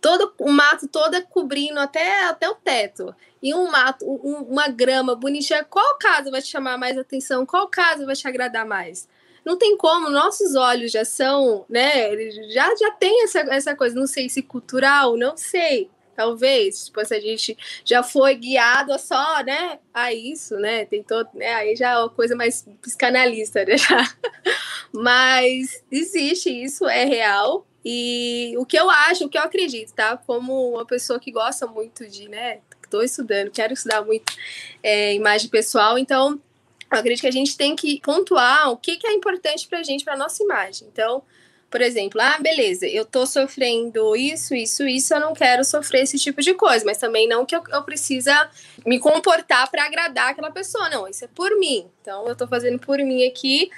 todo 0.00 0.34
o 0.38 0.52
mato 0.52 0.86
toda 0.86 1.22
cobrindo 1.22 1.80
até, 1.80 2.26
até 2.26 2.46
o 2.46 2.54
teto, 2.54 3.14
e 3.42 3.54
um 3.54 3.70
mato, 3.70 4.04
um, 4.06 4.42
uma 4.50 4.68
grama 4.68 5.16
bonitinha, 5.16 5.64
qual 5.64 5.96
casa 5.98 6.30
vai 6.30 6.42
te 6.42 6.48
chamar 6.48 6.76
mais 6.76 6.98
atenção? 6.98 7.46
Qual 7.46 7.66
casa 7.68 8.04
vai 8.04 8.14
te 8.14 8.28
agradar 8.28 8.66
mais? 8.66 9.08
Não 9.44 9.58
tem 9.58 9.76
como, 9.76 10.08
nossos 10.10 10.54
olhos 10.54 10.90
já 10.90 11.04
são, 11.04 11.64
né? 11.68 12.16
Já, 12.50 12.74
já 12.74 12.90
tem 12.92 13.24
essa, 13.24 13.40
essa 13.40 13.76
coisa, 13.76 13.94
não 13.94 14.06
sei 14.06 14.28
se 14.28 14.42
cultural, 14.42 15.16
não 15.16 15.36
sei. 15.36 15.90
Talvez, 16.14 16.86
tipo, 16.86 17.04
se 17.04 17.14
a 17.14 17.20
gente 17.20 17.58
já 17.84 18.02
foi 18.02 18.36
guiado 18.36 18.92
a 18.92 18.98
só, 18.98 19.42
né, 19.42 19.80
a 19.92 20.12
isso, 20.12 20.54
né, 20.56 20.84
tentou, 20.84 21.26
né, 21.34 21.52
aí 21.54 21.74
já 21.74 21.90
é 21.90 21.98
uma 21.98 22.08
coisa 22.08 22.36
mais 22.36 22.64
psicanalista, 22.80 23.64
né, 23.64 23.74
já. 23.76 24.16
Mas 24.92 25.82
existe 25.90 26.50
isso, 26.50 26.86
é 26.86 27.04
real, 27.04 27.66
e 27.84 28.54
o 28.58 28.64
que 28.64 28.78
eu 28.78 28.88
acho, 28.88 29.24
o 29.24 29.28
que 29.28 29.36
eu 29.36 29.42
acredito, 29.42 29.92
tá, 29.92 30.16
como 30.16 30.74
uma 30.74 30.86
pessoa 30.86 31.18
que 31.18 31.32
gosta 31.32 31.66
muito 31.66 32.06
de, 32.06 32.28
né, 32.28 32.60
tô 32.88 33.02
estudando, 33.02 33.50
quero 33.50 33.72
estudar 33.72 34.04
muito 34.04 34.32
é, 34.80 35.14
imagem 35.14 35.50
pessoal, 35.50 35.98
então 35.98 36.40
eu 36.96 37.00
acredito 37.00 37.22
que 37.22 37.26
a 37.26 37.32
gente 37.32 37.56
tem 37.56 37.76
que 37.76 38.00
pontuar 38.00 38.70
o 38.70 38.76
que, 38.76 38.96
que 38.96 39.06
é 39.06 39.12
importante 39.12 39.68
pra 39.68 39.82
gente, 39.82 40.04
pra 40.04 40.16
nossa 40.16 40.42
imagem, 40.42 40.88
então 40.90 41.22
por 41.74 41.80
exemplo, 41.80 42.20
ah, 42.20 42.38
beleza, 42.38 42.86
eu 42.86 43.04
tô 43.04 43.26
sofrendo 43.26 44.14
isso, 44.14 44.54
isso, 44.54 44.86
isso, 44.86 45.12
eu 45.12 45.18
não 45.18 45.34
quero 45.34 45.64
sofrer 45.64 46.04
esse 46.04 46.16
tipo 46.16 46.40
de 46.40 46.54
coisa, 46.54 46.84
mas 46.84 46.98
também 46.98 47.26
não 47.26 47.44
que 47.44 47.56
eu, 47.56 47.64
eu 47.68 47.82
precisa 47.82 48.48
me 48.86 49.00
comportar 49.00 49.68
para 49.68 49.84
agradar 49.84 50.28
aquela 50.28 50.52
pessoa, 50.52 50.88
não, 50.88 51.08
isso 51.08 51.24
é 51.24 51.28
por 51.34 51.50
mim. 51.58 51.90
Então 52.00 52.28
eu 52.28 52.36
tô 52.36 52.46
fazendo 52.46 52.78
por 52.78 52.98
mim 52.98 53.26
aqui 53.26 53.72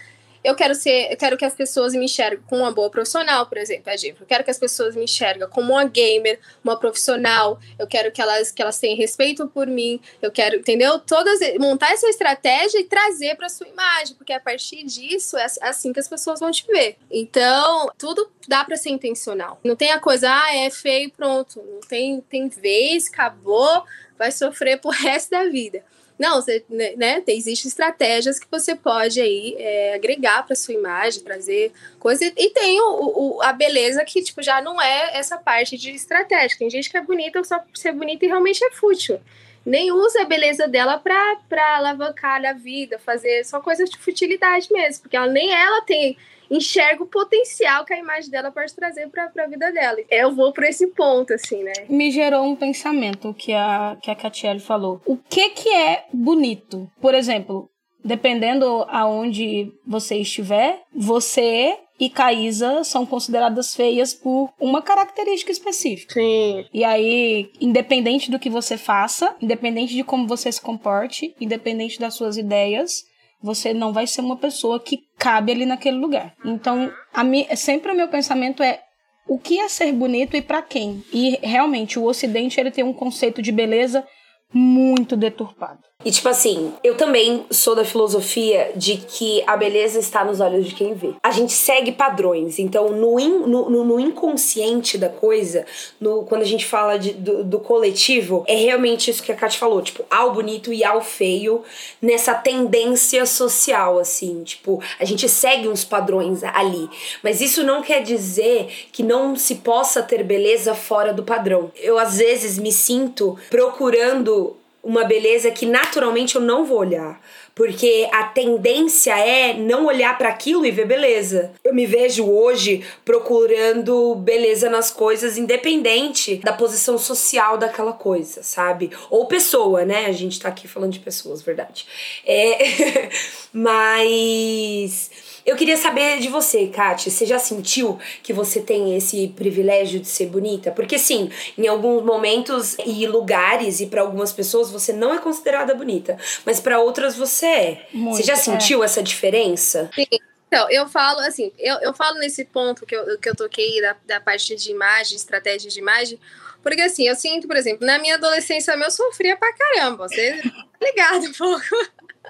eu 0.47 0.55
quero 0.55 0.77
ser, 0.77 1.11
eu 1.11 1.17
quero 1.17 1.37
que 1.37 1.45
as 1.45 1.55
pessoas 1.55 1.93
me 1.93 2.05
enxerguem 2.05 2.39
como 2.47 2.63
uma 2.63 2.71
boa 2.71 2.89
profissional, 2.89 3.47
por 3.47 3.59
exemplo, 3.59 3.91
exemplo. 3.91 4.23
Eu 4.23 4.27
quero 4.29 4.45
que 4.45 4.51
as 4.51 4.59
pessoas 4.61 4.95
me 4.95 5.03
enxerguem 5.03 5.49
como 5.49 5.73
uma 5.73 5.85
gamer, 5.85 6.39
uma 6.63 6.79
profissional. 6.79 7.59
Eu 7.77 7.87
quero 7.89 8.13
que 8.13 8.23
elas 8.23 8.53
que 8.53 8.63
elas 8.63 8.79
tenham 8.79 8.97
respeito 8.97 9.49
por 9.49 9.67
mim. 9.67 10.01
Eu 10.23 10.31
quero, 10.31 10.55
entendeu? 10.55 11.01
Todas 11.01 11.41
montar 11.59 11.93
essa 11.93 12.09
estratégia 12.09 12.79
e 12.79 12.85
trazer 12.85 13.35
para 13.35 13.49
sua 13.49 13.67
imagem, 13.67 14.15
porque 14.15 14.33
a 14.33 14.39
partir 14.39 14.85
disso 14.85 15.37
é 15.37 15.47
assim 15.63 15.93
que 15.93 15.99
as 15.99 16.09
pessoas 16.09 16.39
vão 16.39 16.53
te 16.53 16.65
ver. 16.69 16.97
Então, 17.11 17.91
tudo 17.99 18.31
dá 18.47 18.65
para 18.65 18.77
ser 18.77 18.91
intencional. 18.91 19.59
Não 19.65 19.75
tem 19.75 19.91
a 19.91 19.99
coisa, 19.99 20.31
ah, 20.31 20.57
é 20.57 20.71
feio, 20.71 21.11
pronto. 21.11 21.61
Não 21.61 21.81
tem 21.81 22.21
tem 22.21 22.49
vez, 22.49 23.09
acabou, 23.09 23.83
vai 24.17 24.31
sofrer 24.31 24.81
pro 24.81 24.91
resto 24.95 25.31
da 25.31 25.45
vida. 25.49 25.83
Não, 26.19 26.41
você, 26.41 26.65
né, 26.69 26.95
né 26.97 27.23
existem 27.27 27.69
estratégias 27.69 28.39
que 28.39 28.47
você 28.51 28.75
pode 28.75 29.21
aí 29.21 29.55
é, 29.59 29.95
agregar 29.95 30.47
para 30.47 30.57
sua 30.57 30.75
imagem, 30.75 31.23
trazer 31.23 31.73
coisas. 31.99 32.33
E 32.37 32.51
tem 32.51 32.81
o, 32.81 33.37
o, 33.37 33.43
a 33.43 33.53
beleza 33.53 34.05
que, 34.05 34.23
tipo, 34.23 34.43
já 34.43 34.61
não 34.63 34.81
é 34.81 35.17
essa 35.17 35.37
parte 35.37 35.77
de 35.77 35.91
estratégia. 35.91 36.59
Tem 36.59 36.71
gente 36.71 36.91
que 36.91 36.97
é 36.97 37.03
bonita 37.03 37.43
só 37.45 37.59
por 37.59 37.77
ser 37.77 37.93
bonita 37.93 38.25
e 38.25 38.29
realmente 38.29 38.65
é 38.65 38.71
fútil. 38.71 39.21
Nem 39.67 39.91
usa 39.91 40.23
a 40.23 40.25
beleza 40.25 40.69
dela 40.69 40.97
pra, 40.97 41.37
pra 41.49 41.77
alavancar 41.77 42.43
a 42.47 42.53
vida, 42.53 42.99
fazer 43.01 43.45
só 43.45 43.61
coisas 43.61 43.91
de 43.91 43.99
futilidade 43.99 44.69
mesmo, 44.73 45.03
porque 45.03 45.17
ela, 45.17 45.27
nem 45.27 45.53
ela 45.53 45.83
tem 45.83 46.17
enxerga 46.51 47.03
o 47.03 47.07
potencial 47.07 47.85
que 47.85 47.93
a 47.93 47.99
imagem 47.99 48.31
dela 48.31 48.53
pode 48.53 48.75
trazer 48.75 49.09
para 49.09 49.31
a 49.37 49.47
vida 49.49 49.73
dela. 49.73 49.99
Eu 50.09 50.33
vou 50.33 50.53
por 50.53 50.65
esse 50.65 50.87
ponto, 50.89 51.35
assim, 51.35 51.63
né? 51.63 51.73
Me 51.89 52.11
gerou 52.11 52.45
um 52.45 52.55
pensamento 52.55 53.35
que 53.35 53.53
a, 53.53 53.97
que 54.01 54.11
a 54.11 54.15
Catiele 54.15 54.61
falou. 54.61 55.01
O 55.05 55.17
que 55.17 55.51
que 55.51 55.69
é 55.69 56.05
bonito? 56.13 56.89
Por 57.01 57.15
exemplo, 57.15 57.69
dependendo 58.05 58.87
aonde 58.89 59.73
você 59.85 60.17
estiver, 60.17 60.81
você 60.95 61.77
e 61.99 62.11
Caísa 62.11 62.85
são 62.85 63.07
consideradas 63.07 63.75
feias 63.75 64.13
por 64.13 64.51
uma 64.61 64.83
característica 64.83 65.51
específica. 65.51 66.15
Sim. 66.15 66.65
E 66.73 66.85
aí, 66.85 67.51
independente 67.61 68.31
do 68.31 68.39
que 68.39 68.51
você 68.51 68.77
faça, 68.77 69.35
independente 69.41 69.95
de 69.95 70.05
como 70.05 70.27
você 70.27 70.51
se 70.53 70.61
comporte, 70.61 71.35
independente 71.41 71.99
das 71.99 72.15
suas 72.15 72.37
ideias, 72.37 73.05
você 73.43 73.73
não 73.73 73.93
vai 73.93 74.07
ser 74.07 74.21
uma 74.21 74.37
pessoa 74.37 74.81
que 74.81 75.01
cabe 75.19 75.53
ali 75.53 75.67
naquele 75.67 75.97
lugar. 75.97 76.35
Então, 76.45 76.93
a 77.13 77.25
mi, 77.25 77.47
sempre 77.57 77.93
o 77.93 77.95
meu 77.95 78.09
pensamento 78.09 78.63
é 78.63 78.81
o 79.29 79.39
que 79.39 79.59
é 79.59 79.69
ser 79.69 79.93
bonito 79.93 80.37
e 80.37 80.43
para 80.43 80.63
quem? 80.63 81.03
E 81.13 81.39
realmente 81.43 81.99
o 81.99 82.05
Ocidente 82.05 82.61
ele 82.61 82.71
tem 82.71 82.85
um 82.85 82.93
conceito 82.93 83.43
de 83.43 83.51
beleza 83.51 84.07
muito 84.53 85.17
deturpado. 85.17 85.81
E 86.05 86.11
tipo 86.11 86.29
assim, 86.29 86.75
eu 86.85 86.95
também 86.95 87.47
sou 87.51 87.75
da 87.75 87.85
filosofia 87.85 88.71
de 88.77 88.99
que 88.99 89.43
a 89.47 89.57
beleza 89.57 89.99
está 89.99 90.25
nos 90.25 90.41
olhos 90.41 90.67
de 90.67 90.75
quem 90.75 90.95
vê. 90.95 91.15
A 91.23 91.31
gente 91.31 91.53
segue 91.53 91.91
padrões. 91.91 92.59
Então, 92.59 92.91
no, 92.91 93.19
in, 93.19 93.41
no, 93.41 93.71
no, 93.71 93.99
inconsciente 93.99 94.99
da 94.99 95.09
coisa, 95.09 95.65
no, 95.99 96.23
quando 96.25 96.43
a 96.43 96.47
gente 96.47 96.67
fala 96.67 96.99
de, 96.99 97.15
do, 97.15 97.43
do, 97.43 97.59
coletivo, 97.59 98.45
é 98.47 98.55
realmente 98.55 99.11
isso 99.11 99.23
que 99.23 99.33
a 99.33 99.35
Kat 99.35 99.59
falou. 99.59 99.81
Tipo, 99.81 100.05
ao 100.11 100.33
bonito 100.33 100.73
e 100.73 100.85
ao 100.85 101.01
feio, 101.01 101.65
nessa 102.01 102.35
tendência 102.35 103.25
social, 103.25 103.99
assim. 103.99 104.45
Tipo, 104.45 104.81
a 105.01 105.05
gente 105.05 105.29
segue 105.29 105.67
uns 105.67 105.83
padrões 105.83 106.45
ali. 106.45 106.89
Mas 107.23 107.41
isso 107.41 107.65
não 107.65 107.83
quer 107.83 108.03
dizer 108.03 108.69
que 108.93 109.03
não 109.03 109.35
se 109.35 109.57
possa 109.57 110.03
ter 110.03 110.23
beleza 110.23 110.75
fora 110.75 111.13
do 111.13 111.25
padrão. 111.25 111.73
Eu, 111.75 111.99
às 111.99 112.19
vezes, 112.19 112.59
me 112.59 112.71
sinto 112.71 113.37
procurando 113.51 114.57
uma 114.87 115.03
beleza 115.03 115.51
que 115.51 115.67
naturalmente 115.67 116.37
eu 116.37 116.41
não 116.41 116.65
vou 116.65 116.79
olhar. 116.79 117.21
Porque 117.57 118.09
a 118.13 118.25
tendência 118.25 119.19
é 119.19 119.53
não 119.55 119.87
olhar 119.87 120.17
para 120.17 120.29
aquilo 120.29 120.65
e 120.65 120.71
ver 120.71 120.87
beleza. 120.87 121.53
Eu 121.65 121.75
me 121.75 121.87
vejo 121.87 122.25
hoje 122.31 122.85
procurando 123.05 124.15
beleza 124.15 124.71
nas 124.71 124.91
coisas, 124.91 125.37
independente 125.37 126.37
da 126.37 126.53
posição 126.53 126.99
social 126.99 127.59
daquela 127.59 127.95
coisa, 127.95 128.43
sabe? 128.43 128.91
Ou 129.11 129.27
pessoa, 129.27 129.85
né? 129.85 130.07
A 130.07 130.13
gente 130.13 130.39
tá 130.39 130.49
aqui 130.49 130.69
falando 130.69 130.93
de 130.93 131.01
pessoas, 131.01 131.43
verdade. 131.43 131.87
É. 132.25 133.09
Mas 133.53 135.11
eu 135.47 135.55
queria 135.57 135.77
saber 135.77 136.19
de 136.19 136.29
você, 136.29 136.67
Kátia. 136.67 137.11
Você 137.11 137.25
já 137.25 137.39
sentiu 137.39 137.99
que 138.23 138.33
você 138.33 138.61
tem 138.61 138.97
esse 138.97 139.29
privilégio 139.29 140.01
de 140.01 140.09
ser 140.09 140.27
bonita? 140.27 140.73
Porque, 140.73 140.99
sim, 140.99 141.31
em 141.57 141.69
alguns 141.69 142.05
momentos 142.05 142.77
e 142.85 143.07
lugares 143.07 143.81
e 143.81 143.87
para 143.87 144.01
algumas 144.01 144.33
pessoas 144.33 144.71
você 144.71 144.93
não 144.93 145.15
é 145.15 145.19
considerada 145.19 145.73
bonita, 145.75 146.19
mas 146.45 146.59
para 146.59 146.81
outras 146.81 147.17
você 147.17 147.47
é. 147.47 147.87
Muito, 147.93 148.17
você 148.17 148.25
já 148.25 148.35
sentiu 148.35 148.83
é. 148.83 148.87
essa 148.87 149.03
diferença? 149.03 149.89
Sim. 149.95 150.07
Então, 150.49 150.71
eu 150.71 150.89
falo 150.89 151.21
assim, 151.21 151.53
eu, 151.59 151.77
eu 151.81 151.93
falo 151.93 152.19
nesse 152.19 152.45
ponto 152.45 152.87
que 152.87 152.95
eu, 152.95 153.19
que 153.19 153.29
eu 153.29 153.35
toquei 153.35 153.81
da, 153.81 153.97
da 154.07 154.21
parte 154.21 154.55
de 154.55 154.71
imagem, 154.71 155.17
estratégia 155.17 155.71
de 155.71 155.79
imagem, 155.79 156.19
porque 156.63 156.83
assim, 156.83 157.07
eu 157.07 157.15
sinto, 157.15 157.47
por 157.47 157.57
exemplo, 157.57 157.87
na 157.87 157.99
minha 157.99 158.15
adolescência 158.15 158.73
eu 158.73 158.91
sofria 158.91 159.37
pra 159.37 159.53
caramba. 159.53 160.09
Você 160.09 160.41
tá 160.43 160.67
ligado 160.83 161.27
um 161.27 161.33
pouco? 161.33 161.65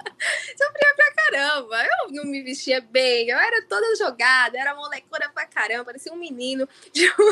Sofria 0.56 0.94
pra 0.94 1.12
caramba. 1.14 1.84
Eu 1.84 2.12
não 2.12 2.24
me 2.24 2.42
vestia 2.42 2.80
bem, 2.80 3.28
eu 3.28 3.38
era 3.38 3.62
toda 3.68 3.96
jogada, 3.96 4.58
era 4.58 4.74
molecona 4.74 5.30
pra 5.32 5.46
caramba, 5.46 5.86
parecia 5.86 6.12
um 6.12 6.16
menino. 6.16 6.68
Tipo, 6.92 7.22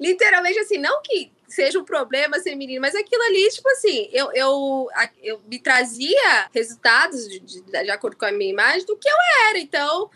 literalmente 0.00 0.58
assim, 0.58 0.78
não 0.78 1.02
que 1.02 1.32
seja 1.48 1.78
um 1.78 1.84
problema 1.84 2.38
ser 2.38 2.54
menino, 2.54 2.80
mas 2.80 2.94
aquilo 2.94 3.22
ali, 3.24 3.48
tipo 3.50 3.68
assim, 3.70 4.08
eu, 4.12 4.32
eu, 4.32 4.88
eu 5.22 5.42
me 5.46 5.58
trazia 5.58 6.48
resultados 6.54 7.28
de, 7.28 7.40
de, 7.40 7.60
de 7.62 7.90
acordo 7.90 8.16
com 8.16 8.24
a 8.24 8.32
minha 8.32 8.50
imagem 8.50 8.86
do 8.86 8.96
que 8.96 9.08
eu 9.08 9.16
era. 9.48 9.58
Então, 9.58 10.10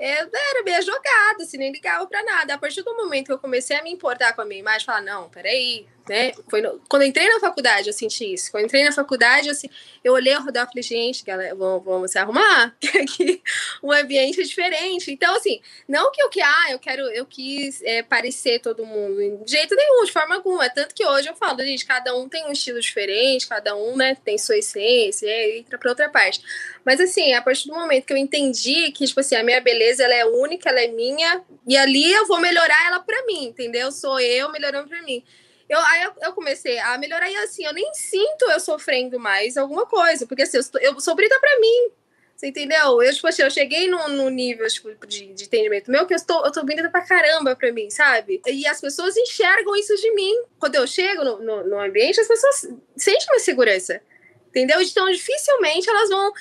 eu 0.00 0.30
era 0.32 0.62
meio 0.64 0.82
jogada, 0.82 1.42
assim, 1.42 1.58
nem 1.58 1.70
ligava 1.70 2.06
pra 2.06 2.22
nada. 2.24 2.54
A 2.54 2.58
partir 2.58 2.82
do 2.82 2.96
momento 2.96 3.26
que 3.26 3.32
eu 3.32 3.38
comecei 3.38 3.76
a 3.76 3.82
me 3.82 3.92
importar 3.92 4.32
com 4.32 4.40
a 4.40 4.44
minha 4.46 4.60
imagem, 4.60 4.86
falar, 4.86 5.02
não, 5.02 5.28
peraí, 5.28 5.86
né? 6.10 6.32
Foi 6.48 6.60
no... 6.60 6.80
Quando 6.88 7.04
entrei 7.04 7.28
na 7.28 7.38
faculdade, 7.38 7.86
eu 7.86 7.92
senti 7.92 8.34
isso. 8.34 8.50
Quando 8.50 8.64
entrei 8.64 8.82
na 8.82 8.90
faculdade, 8.90 9.48
eu, 9.48 9.54
eu 10.02 10.12
olhei 10.12 10.34
ao 10.34 10.42
redor 10.42 10.64
e 10.64 10.66
falei, 10.66 10.82
gente, 10.82 11.24
galera, 11.24 11.54
vamos, 11.54 11.84
vamos 11.84 12.10
se 12.10 12.18
arrumar, 12.18 12.74
aqui 13.00 13.40
um 13.80 13.92
ambiente 13.92 14.40
é 14.40 14.42
diferente. 14.42 15.12
Então, 15.12 15.36
assim, 15.36 15.60
não 15.88 16.10
que 16.10 16.20
eu 16.20 16.28
que, 16.28 16.40
ah, 16.40 16.66
eu 16.70 16.80
quero, 16.80 17.02
eu 17.12 17.24
quis 17.24 17.80
é, 17.82 18.02
parecer 18.02 18.58
todo 18.58 18.84
mundo, 18.84 19.44
de 19.44 19.52
jeito 19.52 19.76
nenhum, 19.76 20.04
de 20.04 20.10
forma 20.10 20.34
alguma. 20.34 20.68
Tanto 20.68 20.96
que 20.96 21.06
hoje 21.06 21.28
eu 21.28 21.36
falo, 21.36 21.60
gente, 21.60 21.86
cada 21.86 22.16
um 22.16 22.28
tem 22.28 22.44
um 22.44 22.50
estilo 22.50 22.80
diferente, 22.80 23.46
cada 23.46 23.76
um, 23.76 23.96
né, 23.96 24.16
tem 24.16 24.36
sua 24.36 24.56
essência, 24.56 25.28
e 25.28 25.60
entra 25.60 25.78
pra 25.78 25.90
outra 25.90 26.08
parte. 26.08 26.42
Mas, 26.84 27.00
assim, 27.00 27.34
a 27.34 27.40
partir 27.40 27.68
do 27.68 27.74
momento 27.74 28.04
que 28.04 28.12
eu 28.12 28.16
entendi 28.16 28.90
que, 28.90 29.06
tipo 29.06 29.20
assim, 29.20 29.36
a 29.36 29.44
minha 29.44 29.60
beleza, 29.60 30.02
ela 30.02 30.14
é 30.14 30.24
única, 30.24 30.70
ela 30.70 30.80
é 30.80 30.88
minha, 30.88 31.40
e 31.68 31.76
ali 31.76 32.12
eu 32.12 32.26
vou 32.26 32.40
melhorar 32.40 32.88
ela 32.88 32.98
pra 32.98 33.24
mim, 33.26 33.44
entendeu? 33.44 33.92
Sou 33.92 34.18
eu 34.18 34.50
melhorando 34.50 34.88
pra 34.88 35.00
mim. 35.02 35.22
Eu, 35.70 35.78
aí 35.78 36.02
eu, 36.02 36.12
eu, 36.22 36.32
comecei 36.32 36.80
a 36.80 36.98
melhorar 36.98 37.30
e 37.30 37.36
assim, 37.36 37.64
eu 37.64 37.72
nem 37.72 37.94
sinto 37.94 38.50
eu 38.50 38.58
sofrendo 38.58 39.20
mais 39.20 39.56
alguma 39.56 39.86
coisa, 39.86 40.26
porque 40.26 40.42
assim, 40.42 40.58
eu, 40.58 40.80
eu 40.80 41.00
sou 41.00 41.14
brita 41.14 41.38
pra 41.38 41.60
mim. 41.60 41.92
Você 42.34 42.48
entendeu? 42.48 43.00
Eu, 43.00 43.14
tipo 43.14 43.28
assim, 43.28 43.42
eu 43.42 43.50
cheguei 43.50 43.86
no, 43.86 44.08
no 44.08 44.30
nível 44.30 44.66
tipo, 44.66 45.06
de, 45.06 45.26
de 45.32 45.44
entendimento 45.44 45.88
meu 45.88 46.06
que 46.06 46.12
eu 46.12 46.16
estou, 46.16 46.44
eu 46.44 46.50
tô 46.50 46.62
bonita 46.62 46.90
pra 46.90 47.02
caramba 47.02 47.54
pra 47.54 47.70
mim, 47.70 47.88
sabe? 47.88 48.42
E 48.48 48.66
as 48.66 48.80
pessoas 48.80 49.16
enxergam 49.16 49.76
isso 49.76 49.94
de 49.94 50.12
mim. 50.12 50.42
Quando 50.58 50.74
eu 50.74 50.86
chego 50.88 51.22
no, 51.22 51.38
no, 51.38 51.68
no 51.68 51.80
ambiente, 51.80 52.20
as 52.20 52.26
pessoas 52.26 52.68
sentem 52.96 53.26
uma 53.30 53.38
segurança. 53.38 54.02
Entendeu? 54.48 54.80
Então, 54.80 55.08
dificilmente 55.08 55.88
elas 55.88 56.08
vão 56.08 56.32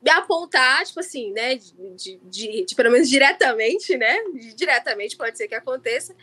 me 0.00 0.10
apontar, 0.10 0.86
tipo 0.86 1.00
assim, 1.00 1.30
né? 1.32 1.56
De, 1.56 1.74
de, 1.74 2.16
de, 2.22 2.64
de, 2.64 2.74
pelo 2.74 2.90
menos 2.90 3.10
diretamente, 3.10 3.98
né? 3.98 4.16
Diretamente 4.54 5.14
pode 5.14 5.36
ser 5.36 5.46
que 5.46 5.54
aconteça 5.54 6.14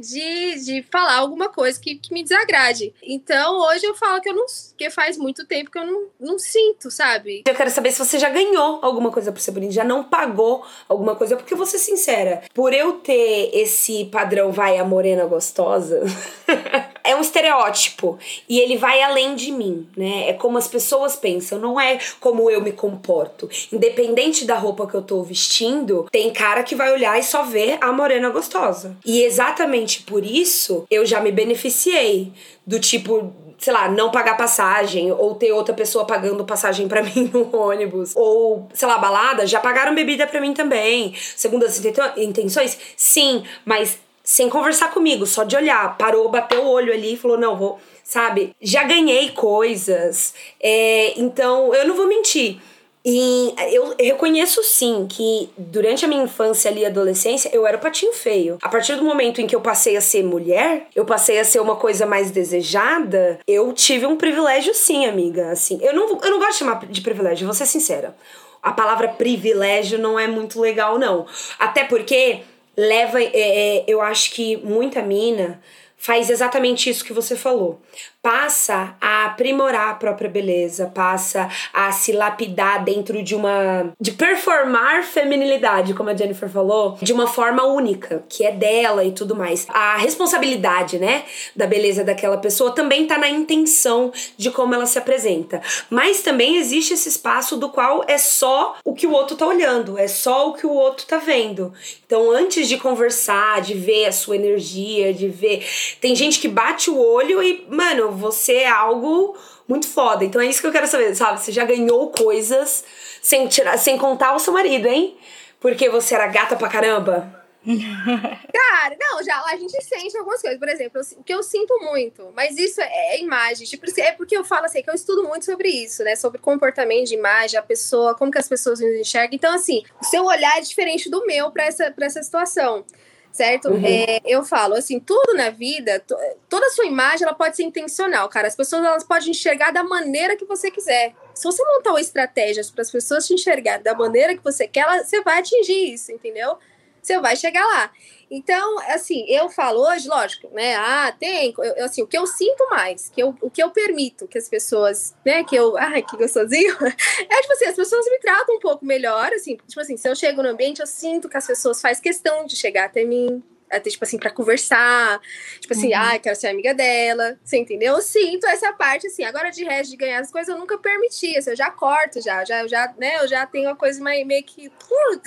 de, 0.00 0.64
de 0.64 0.82
falar 0.90 1.18
alguma 1.18 1.48
coisa 1.48 1.78
que, 1.78 1.96
que 1.96 2.12
me 2.12 2.22
desagrade. 2.22 2.94
Então, 3.02 3.60
hoje 3.60 3.84
eu 3.84 3.94
falo 3.94 4.20
que 4.20 4.28
eu 4.28 4.34
não. 4.34 4.46
que 4.76 4.90
faz 4.90 5.16
muito 5.16 5.46
tempo 5.46 5.70
que 5.70 5.78
eu 5.78 5.86
não, 5.86 6.06
não 6.18 6.38
sinto, 6.38 6.90
sabe? 6.90 7.42
Eu 7.46 7.54
quero 7.54 7.70
saber 7.70 7.92
se 7.92 7.98
você 7.98 8.18
já 8.18 8.30
ganhou 8.30 8.80
alguma 8.82 9.10
coisa 9.10 9.30
por 9.30 9.40
ser 9.40 9.52
bonita, 9.52 9.72
já 9.72 9.84
não 9.84 10.04
pagou 10.04 10.64
alguma 10.88 11.14
coisa, 11.14 11.36
porque 11.36 11.52
eu 11.52 11.58
vou 11.58 11.66
ser 11.66 11.78
sincera, 11.78 12.42
por 12.54 12.72
eu 12.72 12.94
ter 12.94 13.50
esse 13.52 14.06
padrão, 14.06 14.50
vai, 14.50 14.78
a 14.78 14.84
morena 14.84 15.26
gostosa. 15.26 16.02
é 17.04 17.14
um 17.14 17.20
estereótipo 17.20 18.18
e 18.48 18.58
ele 18.58 18.76
vai 18.76 19.02
além 19.02 19.34
de 19.34 19.50
mim, 19.52 19.88
né? 19.96 20.28
É 20.28 20.32
como 20.32 20.58
as 20.58 20.68
pessoas 20.68 21.16
pensam, 21.16 21.58
não 21.58 21.80
é 21.80 21.98
como 22.18 22.50
eu 22.50 22.60
me 22.60 22.72
comporto. 22.72 23.48
Independente 23.72 24.44
da 24.44 24.56
roupa 24.56 24.86
que 24.86 24.94
eu 24.94 25.02
tô 25.02 25.22
vestindo, 25.22 26.06
tem 26.10 26.32
cara 26.32 26.62
que 26.62 26.74
vai 26.74 26.92
olhar 26.92 27.18
e 27.18 27.22
só 27.22 27.42
ver 27.42 27.78
a 27.80 27.92
morena 27.92 28.30
gostosa. 28.30 28.96
E 29.04 29.22
exatamente 29.22 30.02
por 30.02 30.24
isso 30.24 30.84
eu 30.90 31.04
já 31.04 31.20
me 31.20 31.32
beneficiei 31.32 32.32
do 32.66 32.78
tipo 32.78 33.32
sei 33.60 33.74
lá, 33.74 33.90
não 33.90 34.10
pagar 34.10 34.38
passagem, 34.38 35.12
ou 35.12 35.34
ter 35.34 35.52
outra 35.52 35.74
pessoa 35.74 36.06
pagando 36.06 36.44
passagem 36.46 36.88
para 36.88 37.02
mim 37.04 37.30
no 37.32 37.54
ônibus, 37.54 38.16
ou, 38.16 38.66
sei 38.72 38.88
lá, 38.88 38.96
balada, 38.96 39.46
já 39.46 39.60
pagaram 39.60 39.94
bebida 39.94 40.26
para 40.26 40.40
mim 40.40 40.54
também. 40.54 41.14
Segundo 41.36 41.66
as 41.66 41.78
intenções, 42.16 42.78
sim, 42.96 43.44
mas 43.64 43.98
sem 44.22 44.48
conversar 44.48 44.92
comigo, 44.92 45.26
só 45.26 45.44
de 45.44 45.56
olhar. 45.56 45.96
Parou, 45.96 46.28
bateu 46.28 46.62
o 46.62 46.70
olho 46.70 46.92
ali 46.92 47.14
e 47.14 47.16
falou: 47.16 47.38
não, 47.38 47.56
vou. 47.56 47.78
Sabe? 48.04 48.54
Já 48.60 48.84
ganhei 48.84 49.30
coisas. 49.30 50.34
É, 50.60 51.18
então, 51.20 51.74
eu 51.74 51.86
não 51.86 51.94
vou 51.94 52.06
mentir. 52.06 52.60
E 53.04 53.54
eu 53.72 53.94
reconheço 53.98 54.62
sim 54.62 55.06
que 55.08 55.48
durante 55.56 56.04
a 56.04 56.08
minha 56.08 56.22
infância 56.22 56.70
ali, 56.70 56.84
adolescência, 56.84 57.48
eu 57.52 57.66
era 57.66 57.76
o 57.76 57.80
patinho 57.80 58.12
feio. 58.12 58.58
A 58.60 58.68
partir 58.68 58.96
do 58.96 59.04
momento 59.04 59.40
em 59.40 59.46
que 59.46 59.56
eu 59.56 59.60
passei 59.60 59.96
a 59.96 60.00
ser 60.02 60.22
mulher, 60.22 60.86
eu 60.94 61.04
passei 61.06 61.38
a 61.38 61.44
ser 61.44 61.60
uma 61.60 61.76
coisa 61.76 62.04
mais 62.04 62.30
desejada, 62.30 63.40
eu 63.46 63.72
tive 63.72 64.04
um 64.04 64.16
privilégio 64.16 64.74
sim, 64.74 65.06
amiga. 65.06 65.50
Assim, 65.50 65.78
eu 65.80 65.94
não, 65.94 66.18
eu 66.22 66.30
não 66.30 66.38
gosto 66.38 66.52
de 66.52 66.58
chamar 66.58 66.86
de 66.86 67.00
privilégio, 67.00 67.46
vou 67.46 67.54
ser 67.54 67.66
sincera. 67.66 68.14
A 68.62 68.72
palavra 68.72 69.08
privilégio 69.08 69.98
não 69.98 70.18
é 70.18 70.26
muito 70.26 70.60
legal, 70.60 70.98
não. 70.98 71.26
Até 71.58 71.84
porque 71.84 72.40
leva. 72.80 73.22
É, 73.22 73.30
é, 73.34 73.84
eu 73.86 74.00
acho 74.00 74.32
que 74.32 74.56
muita 74.58 75.02
mina 75.02 75.60
faz 75.96 76.30
exatamente 76.30 76.88
isso 76.88 77.04
que 77.04 77.12
você 77.12 77.36
falou 77.36 77.80
passa 78.22 78.96
a 79.00 79.26
aprimorar 79.26 79.90
a 79.90 79.94
própria 79.94 80.28
beleza, 80.28 80.86
passa 80.86 81.48
a 81.72 81.90
se 81.92 82.12
lapidar 82.12 82.84
dentro 82.84 83.22
de 83.22 83.34
uma. 83.34 83.92
de 84.00 84.12
performar 84.12 85.02
feminilidade, 85.02 85.94
como 85.94 86.10
a 86.10 86.16
Jennifer 86.16 86.48
falou, 86.48 86.98
de 87.00 87.12
uma 87.12 87.26
forma 87.26 87.64
única, 87.64 88.22
que 88.28 88.44
é 88.44 88.52
dela 88.52 89.04
e 89.04 89.12
tudo 89.12 89.34
mais. 89.34 89.66
A 89.68 89.96
responsabilidade, 89.96 90.98
né, 90.98 91.24
da 91.56 91.66
beleza 91.66 92.04
daquela 92.04 92.38
pessoa 92.38 92.72
também 92.72 93.06
tá 93.06 93.16
na 93.18 93.28
intenção 93.28 94.12
de 94.36 94.50
como 94.50 94.74
ela 94.74 94.86
se 94.86 94.98
apresenta. 94.98 95.62
Mas 95.88 96.22
também 96.22 96.56
existe 96.56 96.94
esse 96.94 97.08
espaço 97.08 97.56
do 97.56 97.70
qual 97.70 98.04
é 98.06 98.18
só 98.18 98.76
o 98.84 98.94
que 98.94 99.06
o 99.06 99.12
outro 99.12 99.36
tá 99.36 99.46
olhando, 99.46 99.98
é 99.98 100.08
só 100.08 100.48
o 100.48 100.54
que 100.54 100.66
o 100.66 100.72
outro 100.72 101.06
tá 101.06 101.18
vendo. 101.18 101.72
Então, 102.04 102.30
antes 102.30 102.68
de 102.68 102.76
conversar, 102.76 103.60
de 103.62 103.74
ver 103.74 104.06
a 104.06 104.12
sua 104.12 104.36
energia, 104.36 105.14
de 105.14 105.28
ver. 105.28 105.64
Tem 106.00 106.14
gente 106.14 106.38
que 106.38 106.48
bate 106.48 106.90
o 106.90 106.98
olho 106.98 107.42
e, 107.42 107.64
mano, 107.70 108.09
você 108.10 108.54
é 108.54 108.68
algo 108.68 109.36
muito 109.68 109.88
foda. 109.88 110.24
Então 110.24 110.40
é 110.40 110.46
isso 110.46 110.60
que 110.60 110.66
eu 110.66 110.72
quero 110.72 110.86
saber, 110.86 111.14
sabe? 111.14 111.40
Você 111.40 111.52
já 111.52 111.64
ganhou 111.64 112.10
coisas 112.10 112.84
sem 113.22 113.46
tirar, 113.48 113.78
sem 113.78 113.96
contar 113.96 114.34
o 114.34 114.38
seu 114.38 114.52
marido, 114.52 114.86
hein? 114.86 115.16
Porque 115.60 115.88
você 115.88 116.14
era 116.14 116.26
gata 116.26 116.56
pra 116.56 116.68
caramba. 116.68 117.40
Cara, 117.66 118.96
não, 118.98 119.22
já 119.22 119.44
a 119.44 119.56
gente 119.56 119.84
sente 119.84 120.16
algumas 120.16 120.40
coisas. 120.40 120.58
Por 120.58 120.68
exemplo, 120.68 121.00
o 121.18 121.22
que 121.22 121.32
eu 121.32 121.42
sinto 121.42 121.78
muito, 121.80 122.32
mas 122.34 122.56
isso 122.56 122.80
é, 122.80 123.14
é 123.14 123.20
imagem. 123.20 123.66
Tipo, 123.66 123.86
é 124.00 124.12
porque 124.12 124.36
eu 124.36 124.44
falo 124.44 124.64
assim, 124.64 124.82
que 124.82 124.90
eu 124.90 124.94
estudo 124.94 125.24
muito 125.24 125.44
sobre 125.44 125.68
isso, 125.68 126.02
né? 126.02 126.16
Sobre 126.16 126.40
comportamento 126.40 127.08
de 127.08 127.14
imagem, 127.14 127.58
a 127.58 127.62
pessoa, 127.62 128.14
como 128.14 128.30
que 128.30 128.38
as 128.38 128.48
pessoas 128.48 128.80
nos 128.80 128.94
enxergam. 128.94 129.34
Então, 129.34 129.54
assim, 129.54 129.82
o 130.00 130.04
seu 130.04 130.24
olhar 130.24 130.58
é 130.58 130.60
diferente 130.62 131.10
do 131.10 131.24
meu 131.26 131.50
para 131.50 131.64
essa, 131.64 131.90
pra 131.90 132.06
essa 132.06 132.22
situação 132.22 132.84
certo? 133.32 133.68
Uhum. 133.68 133.82
É, 133.84 134.20
eu 134.24 134.44
falo 134.44 134.74
assim, 134.74 134.98
tudo 134.98 135.34
na 135.34 135.50
vida, 135.50 136.02
toda 136.48 136.66
a 136.66 136.70
sua 136.70 136.86
imagem, 136.86 137.26
ela 137.26 137.34
pode 137.34 137.56
ser 137.56 137.62
intencional, 137.62 138.28
cara. 138.28 138.48
As 138.48 138.56
pessoas 138.56 138.84
elas 138.84 139.04
podem 139.04 139.30
enxergar 139.30 139.70
da 139.70 139.82
maneira 139.82 140.36
que 140.36 140.44
você 140.44 140.70
quiser. 140.70 141.14
Se 141.34 141.44
você 141.44 141.64
montar 141.64 141.90
uma 141.90 142.00
estratégia 142.00 142.62
para 142.74 142.82
as 142.82 142.90
pessoas 142.90 143.26
te 143.26 143.34
enxergar 143.34 143.78
da 143.78 143.94
maneira 143.94 144.36
que 144.36 144.42
você 144.42 144.66
quer, 144.66 144.80
ela, 144.80 145.04
você 145.04 145.22
vai 145.22 145.38
atingir 145.38 145.94
isso, 145.94 146.12
entendeu? 146.12 146.58
Você 147.02 147.18
vai 147.20 147.36
chegar 147.36 147.64
lá. 147.64 147.90
Então, 148.30 148.78
assim, 148.88 149.24
eu 149.26 149.48
falo 149.48 149.80
hoje, 149.80 150.08
lógico, 150.08 150.48
né? 150.54 150.76
Ah, 150.76 151.12
tem, 151.18 151.52
eu, 151.58 151.84
assim, 151.84 152.00
o 152.00 152.06
que 152.06 152.16
eu 152.16 152.26
sinto 152.28 152.68
mais, 152.70 153.08
que 153.08 153.20
eu, 153.20 153.36
o 153.40 153.50
que 153.50 153.60
eu 153.60 153.70
permito 153.70 154.28
que 154.28 154.38
as 154.38 154.48
pessoas, 154.48 155.16
né, 155.26 155.42
que 155.42 155.56
eu, 155.56 155.76
ai, 155.76 156.00
que 156.02 156.16
gostosinho, 156.16 156.72
é 156.80 157.40
tipo 157.40 157.52
assim, 157.52 157.64
as 157.64 157.74
pessoas 157.74 158.06
me 158.06 158.20
tratam 158.20 158.54
um 158.54 158.60
pouco 158.60 158.86
melhor, 158.86 159.32
assim, 159.32 159.56
tipo 159.66 159.80
assim, 159.80 159.96
se 159.96 160.08
eu 160.08 160.14
chego 160.14 160.44
no 160.44 160.50
ambiente, 160.50 160.80
eu 160.80 160.86
sinto 160.86 161.28
que 161.28 161.36
as 161.36 161.46
pessoas 161.46 161.80
fazem 161.80 162.02
questão 162.02 162.46
de 162.46 162.54
chegar 162.54 162.84
até 162.84 163.04
mim, 163.04 163.42
até, 163.70 163.88
tipo 163.88 164.04
assim, 164.04 164.18
pra 164.18 164.30
conversar. 164.30 165.20
Tipo 165.60 165.72
assim, 165.72 165.94
uhum. 165.94 166.00
ah, 166.00 166.18
quero 166.18 166.34
ser 166.34 166.48
amiga 166.48 166.74
dela. 166.74 167.38
Você 167.44 167.56
entendeu? 167.56 167.94
Eu 167.94 168.02
sinto 168.02 168.46
essa 168.46 168.72
parte, 168.72 169.06
assim. 169.06 169.24
Agora, 169.24 169.50
de 169.50 169.64
resto, 169.64 169.90
de 169.90 169.96
ganhar 169.96 170.20
as 170.20 170.30
coisas, 170.30 170.52
eu 170.52 170.58
nunca 170.58 170.76
permiti. 170.76 171.36
Assim, 171.36 171.50
eu 171.50 171.56
já 171.56 171.70
corto, 171.70 172.20
já. 172.20 172.44
já, 172.44 172.66
já 172.66 172.92
né, 172.98 173.16
eu 173.22 173.28
já 173.28 173.46
tenho 173.46 173.68
uma 173.68 173.76
coisa 173.76 174.02
meio, 174.02 174.26
meio 174.26 174.42
que. 174.42 174.70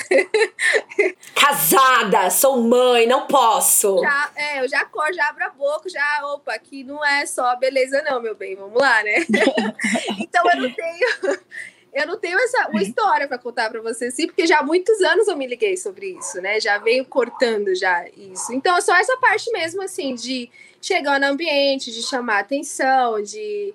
Casada, 1.33 2.29
sou 2.29 2.61
mãe, 2.61 3.07
não 3.07 3.27
posso. 3.27 3.99
Já, 3.99 4.31
é, 4.35 4.61
eu 4.61 4.67
já 4.67 4.83
corto, 4.85 5.13
já 5.13 5.29
abro 5.29 5.45
a 5.45 5.49
boca, 5.49 5.89
já. 5.89 6.21
Opa, 6.33 6.53
aqui 6.53 6.83
não 6.83 7.03
é 7.03 7.25
só 7.25 7.55
beleza, 7.55 8.03
não, 8.03 8.21
meu 8.21 8.35
bem. 8.35 8.55
Vamos 8.55 8.79
lá, 8.79 9.01
né? 9.03 9.25
então, 10.19 10.43
eu 10.51 10.61
não 10.61 10.73
tenho. 10.73 11.39
Eu 11.93 12.07
não 12.07 12.17
tenho 12.17 12.37
essa 12.39 12.69
uma 12.69 12.81
história 12.81 13.27
para 13.27 13.37
contar 13.37 13.69
para 13.69 13.81
você, 13.81 14.09
sim, 14.09 14.25
porque 14.25 14.47
já 14.47 14.59
há 14.59 14.63
muitos 14.63 14.99
anos 15.01 15.27
eu 15.27 15.37
me 15.37 15.45
liguei 15.45 15.77
sobre 15.77 16.17
isso, 16.17 16.41
né? 16.41 16.59
Já 16.59 16.79
veio 16.79 17.05
cortando 17.05 17.75
já 17.75 18.05
isso. 18.17 18.51
Então, 18.51 18.75
é 18.75 18.81
só 18.81 18.95
essa 18.95 19.15
parte 19.17 19.51
mesmo, 19.51 19.81
assim, 19.81 20.15
de 20.15 20.49
chegar 20.81 21.19
no 21.19 21.27
ambiente, 21.27 21.91
de 21.91 22.01
chamar 22.01 22.39
atenção, 22.39 23.21
de 23.21 23.73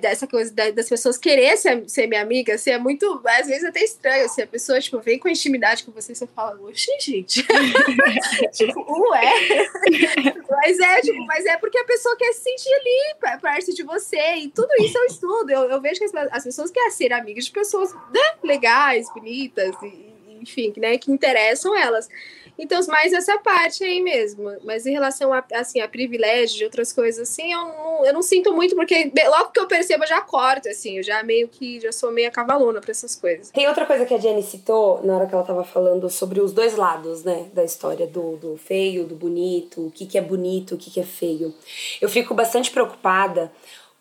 dessa 0.00 0.26
coisa 0.26 0.52
das 0.72 0.88
pessoas 0.88 1.16
querer 1.16 1.56
ser, 1.56 1.88
ser 1.88 2.06
minha 2.06 2.20
amiga, 2.20 2.54
assim, 2.54 2.70
é 2.70 2.78
muito, 2.78 3.20
às 3.24 3.46
vezes 3.46 3.64
até 3.64 3.82
estranho, 3.82 4.24
assim, 4.24 4.42
a 4.42 4.46
pessoa, 4.46 4.80
tipo, 4.80 4.98
vem 5.00 5.18
com 5.18 5.28
intimidade 5.28 5.84
com 5.84 5.92
você, 5.92 6.14
você 6.14 6.26
fala, 6.26 6.60
oxi, 6.62 6.90
gente, 7.00 7.46
tipo, 8.52 8.80
ué, 9.10 9.68
mas 10.50 10.78
é, 10.78 11.00
tipo, 11.00 11.24
mas 11.26 11.46
é 11.46 11.56
porque 11.56 11.78
a 11.78 11.84
pessoa 11.84 12.16
quer 12.16 12.32
se 12.32 12.42
sentir 12.42 12.72
ali, 12.74 13.38
perto 13.40 13.74
de 13.74 13.82
você, 13.82 14.34
e 14.36 14.48
tudo 14.48 14.70
isso 14.80 14.98
é 14.98 15.02
um 15.02 15.06
estudo, 15.06 15.50
eu, 15.50 15.62
eu 15.70 15.80
vejo 15.80 16.00
que 16.00 16.04
as, 16.04 16.14
as, 16.14 16.44
pessoas 16.44 16.70
querem 16.70 16.90
ser 16.90 17.12
amigas 17.12 17.44
de 17.44 17.52
pessoas, 17.52 17.92
né, 17.94 18.34
legais, 18.42 19.06
bonitas, 19.14 19.74
e, 19.82 20.10
enfim, 20.40 20.72
né, 20.76 20.98
que 20.98 21.12
interessam 21.12 21.76
elas, 21.76 22.08
então, 22.62 22.78
mais 22.86 23.12
essa 23.12 23.38
parte 23.38 23.82
aí 23.82 24.02
mesmo. 24.02 24.52
Mas 24.64 24.84
em 24.86 24.92
relação 24.92 25.32
a, 25.32 25.42
assim, 25.54 25.80
a 25.80 25.88
privilégio 25.88 26.58
de 26.58 26.64
outras 26.64 26.92
coisas 26.92 27.28
assim, 27.28 27.52
eu 27.52 27.60
não, 27.60 28.06
eu 28.06 28.12
não 28.12 28.22
sinto 28.22 28.52
muito, 28.52 28.74
porque 28.74 29.10
logo 29.28 29.50
que 29.50 29.60
eu 29.60 29.66
percebo, 29.66 30.04
eu 30.04 30.08
já 30.08 30.20
corto, 30.20 30.68
assim. 30.68 30.98
Eu 30.98 31.02
já 31.02 31.22
meio 31.22 31.48
que, 31.48 31.80
já 31.80 31.90
sou 31.90 32.12
meio 32.12 32.30
cavalona 32.30 32.80
para 32.80 32.90
essas 32.90 33.14
coisas. 33.14 33.50
Tem 33.50 33.66
outra 33.66 33.86
coisa 33.86 34.04
que 34.04 34.14
a 34.14 34.18
Jenny 34.18 34.42
citou 34.42 35.00
na 35.02 35.16
hora 35.16 35.26
que 35.26 35.34
ela 35.34 35.44
tava 35.44 35.64
falando 35.64 36.10
sobre 36.10 36.40
os 36.40 36.52
dois 36.52 36.76
lados, 36.76 37.24
né, 37.24 37.46
da 37.52 37.64
história 37.64 38.06
do, 38.06 38.36
do 38.36 38.56
feio, 38.56 39.04
do 39.04 39.14
bonito, 39.14 39.86
o 39.86 39.90
que 39.90 40.06
que 40.06 40.18
é 40.18 40.20
bonito, 40.20 40.74
o 40.74 40.78
que 40.78 40.90
que 40.90 41.00
é 41.00 41.04
feio. 41.04 41.54
Eu 42.00 42.08
fico 42.08 42.34
bastante 42.34 42.70
preocupada 42.70 43.50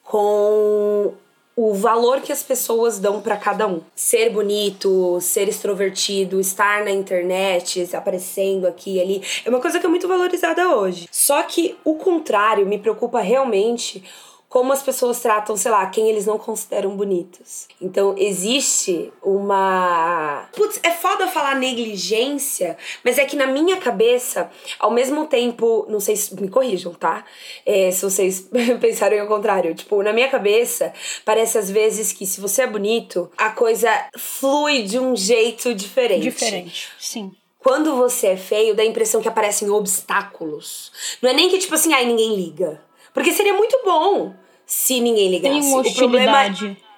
com 0.03 1.13
o 1.61 1.73
valor 1.73 2.21
que 2.21 2.31
as 2.31 2.41
pessoas 2.41 2.99
dão 2.99 3.19
para 3.19 3.35
cada 3.35 3.67
um. 3.67 3.81
Ser 3.93 4.29
bonito, 4.29 5.19
ser 5.19 5.49
extrovertido, 5.49 6.39
estar 6.39 6.85
na 6.85 6.91
internet, 6.91 7.85
aparecendo 7.93 8.65
aqui 8.65 8.95
e 8.95 9.01
ali, 9.01 9.21
é 9.43 9.49
uma 9.49 9.59
coisa 9.59 9.77
que 9.77 9.85
é 9.85 9.89
muito 9.89 10.07
valorizada 10.07 10.73
hoje. 10.73 11.09
Só 11.11 11.43
que 11.43 11.75
o 11.83 11.95
contrário 11.95 12.65
me 12.65 12.79
preocupa 12.79 13.19
realmente 13.19 14.01
como 14.49 14.73
as 14.73 14.81
pessoas 14.81 15.19
tratam, 15.19 15.55
sei 15.55 15.69
lá, 15.69 15.85
quem 15.85 16.09
eles 16.09 16.25
não 16.25 16.39
consideram 16.39 16.97
bonitos. 16.97 17.67
Então 17.79 18.15
existe 18.17 19.13
uma. 19.21 20.49
Putz, 20.53 20.79
é 20.81 20.89
foda 20.89 21.27
falar 21.27 21.55
negligência, 21.55 22.75
mas 23.05 23.19
é 23.19 23.25
que 23.25 23.35
na 23.35 23.45
minha 23.45 23.77
cabeça, 23.77 24.49
ao 24.79 24.89
mesmo 24.89 25.27
tempo, 25.27 25.85
não 25.87 25.99
sei 25.99 26.15
se 26.15 26.33
me 26.41 26.49
corrijam, 26.49 26.95
tá? 26.95 27.23
É, 27.63 27.91
se 27.91 28.01
vocês 28.01 28.49
pensarem 28.81 29.19
ao 29.19 29.27
contrário. 29.27 29.75
Tipo, 29.75 30.01
na 30.01 30.11
minha 30.11 30.29
cabeça, 30.29 30.91
parece 31.23 31.59
às 31.59 31.69
vezes 31.69 32.11
que 32.11 32.25
se 32.25 32.41
você 32.41 32.63
é 32.63 32.67
bonito, 32.67 33.29
a 33.37 33.51
coisa 33.51 33.89
flui 34.17 34.81
de 34.81 34.97
um 34.97 35.15
jeito 35.15 35.75
diferente. 35.75 36.23
Diferente, 36.23 36.89
sim 36.99 37.31
quando 37.59 37.97
você 37.97 38.27
é 38.27 38.37
feio, 38.37 38.73
dá 38.73 38.83
a 38.83 38.85
impressão 38.85 39.21
que 39.21 39.27
aparecem 39.27 39.69
obstáculos. 39.69 40.93
Não 41.21 41.29
é 41.29 41.33
nem 41.33 41.49
que, 41.49 41.59
tipo 41.59 41.75
assim, 41.75 41.93
ai, 41.93 42.05
ninguém 42.05 42.33
liga. 42.33 42.81
Porque 43.13 43.33
seria 43.33 43.53
muito 43.53 43.79
bom 43.83 44.33
se 44.65 44.99
ninguém 44.99 45.29
ligasse. 45.29 45.59
Tem 45.59 45.63
uma 45.63 45.81
hostilidade. 45.81 46.65
O 46.65 46.67
problema 46.67 46.89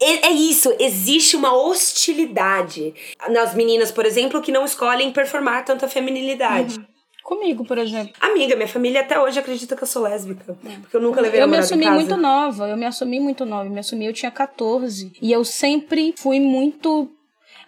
é, 0.00 0.28
é 0.28 0.30
isso, 0.30 0.74
existe 0.78 1.36
uma 1.36 1.52
hostilidade 1.52 2.94
nas 3.28 3.54
meninas, 3.54 3.92
por 3.92 4.06
exemplo, 4.06 4.40
que 4.40 4.50
não 4.50 4.64
escolhem 4.64 5.12
performar 5.12 5.64
tanta 5.64 5.86
feminilidade. 5.86 6.78
Uhum. 6.78 6.84
Comigo, 7.22 7.64
por 7.64 7.76
exemplo. 7.76 8.12
Amiga, 8.18 8.56
minha 8.56 8.66
família 8.66 9.02
até 9.02 9.20
hoje 9.20 9.38
acredita 9.38 9.76
que 9.76 9.82
eu 9.82 9.86
sou 9.86 10.02
lésbica. 10.02 10.58
É. 10.64 10.70
Porque 10.80 10.96
eu 10.96 11.00
nunca 11.02 11.20
levei 11.20 11.40
Eu 11.40 11.46
me 11.46 11.58
assumi 11.58 11.88
muito 11.88 12.16
nova, 12.16 12.66
eu 12.66 12.76
me 12.76 12.86
assumi 12.86 13.20
muito 13.20 13.44
nova. 13.44 13.66
Eu 13.66 13.70
me 13.70 13.78
assumi, 13.78 14.06
eu 14.06 14.12
tinha 14.12 14.30
14. 14.30 15.12
E 15.20 15.30
eu 15.30 15.44
sempre 15.44 16.14
fui 16.16 16.40
muito 16.40 17.10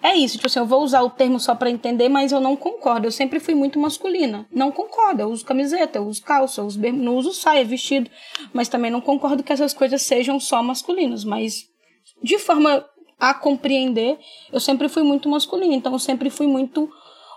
é 0.02 0.16
isso, 0.16 0.34
tipo 0.34 0.48
assim, 0.48 0.58
eu 0.58 0.66
vou 0.66 0.82
usar 0.82 1.02
o 1.02 1.10
termo 1.10 1.38
só 1.38 1.54
para 1.54 1.70
entender, 1.70 2.08
mas 2.08 2.32
eu 2.32 2.40
não 2.40 2.56
concordo. 2.56 3.06
Eu 3.06 3.12
sempre 3.12 3.38
fui 3.38 3.54
muito 3.54 3.78
masculina. 3.78 4.46
Não 4.50 4.72
concordo. 4.72 5.22
Eu 5.22 5.28
uso 5.30 5.44
camiseta, 5.44 5.98
eu 5.98 6.06
uso 6.06 6.22
calça, 6.22 6.60
eu 6.60 6.66
uso 6.66 6.80
não 6.92 7.16
uso 7.16 7.32
saia, 7.32 7.64
vestido, 7.64 8.10
mas 8.52 8.68
também 8.68 8.90
não 8.90 9.00
concordo 9.00 9.44
que 9.44 9.52
essas 9.52 9.72
coisas 9.72 10.02
sejam 10.02 10.40
só 10.40 10.60
masculinas, 10.62 11.24
mas 11.24 11.68
de 12.22 12.36
forma 12.38 12.84
a 13.18 13.32
compreender, 13.32 14.18
eu 14.52 14.58
sempre 14.58 14.88
fui 14.88 15.04
muito 15.04 15.28
masculina, 15.28 15.72
então 15.72 15.92
eu 15.92 15.98
sempre 16.00 16.28
fui 16.28 16.48
muito 16.48 16.92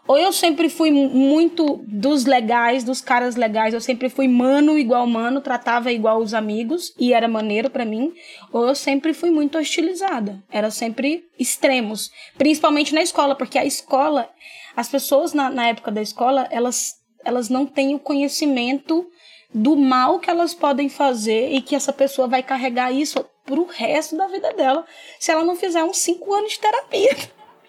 ou 0.08 0.18
eu 0.18 0.32
sempre 0.32 0.70
fui 0.70 0.92
muito 0.92 1.84
dos 1.88 2.26
legais, 2.26 2.84
dos 2.84 3.02
caras 3.02 3.36
legais, 3.36 3.74
eu 3.74 3.82
sempre 3.82 4.08
fui 4.08 4.28
mano 4.28 4.78
igual 4.78 5.08
mano, 5.08 5.42
tratava 5.42 5.92
igual 5.92 6.20
os 6.20 6.34
amigos 6.34 6.94
e 7.00 7.12
era 7.12 7.28
maneiro 7.28 7.70
para 7.70 7.86
mim, 7.86 8.14
ou 8.52 8.68
eu 8.68 8.76
sempre 8.76 9.14
fui 9.14 9.32
muito 9.32 9.58
hostilizada. 9.58 10.44
Era 10.52 10.70
sempre 10.70 11.26
extremos, 11.40 12.12
principalmente 12.38 12.94
na 12.94 13.02
escola, 13.02 13.36
porque 13.36 13.58
a 13.58 13.66
escola, 13.66 14.30
as 14.76 14.88
pessoas 14.88 15.34
na, 15.34 15.50
na 15.50 15.68
época 15.68 15.92
da 15.92 16.02
escola, 16.02 16.48
elas, 16.52 16.94
elas 17.24 17.50
não 17.50 17.66
têm 17.66 17.96
o 17.96 18.00
conhecimento 18.00 19.08
do 19.52 19.76
mal 19.76 20.20
que 20.20 20.30
elas 20.30 20.54
podem 20.54 20.88
fazer 20.88 21.52
e 21.52 21.62
que 21.62 21.76
essa 21.76 21.94
pessoa 21.94 22.28
vai 22.28 22.44
carregar 22.44 22.92
isso 22.92 23.26
pro 23.44 23.66
resto 23.66 24.18
da 24.18 24.28
vida 24.28 24.52
dela 24.54 24.86
se 25.20 25.32
ela 25.32 25.44
não 25.44 25.56
fizer 25.56 25.84
uns 25.84 25.98
cinco 25.98 26.34
anos 26.34 26.52
de 26.52 26.60
terapia. 26.60 27.16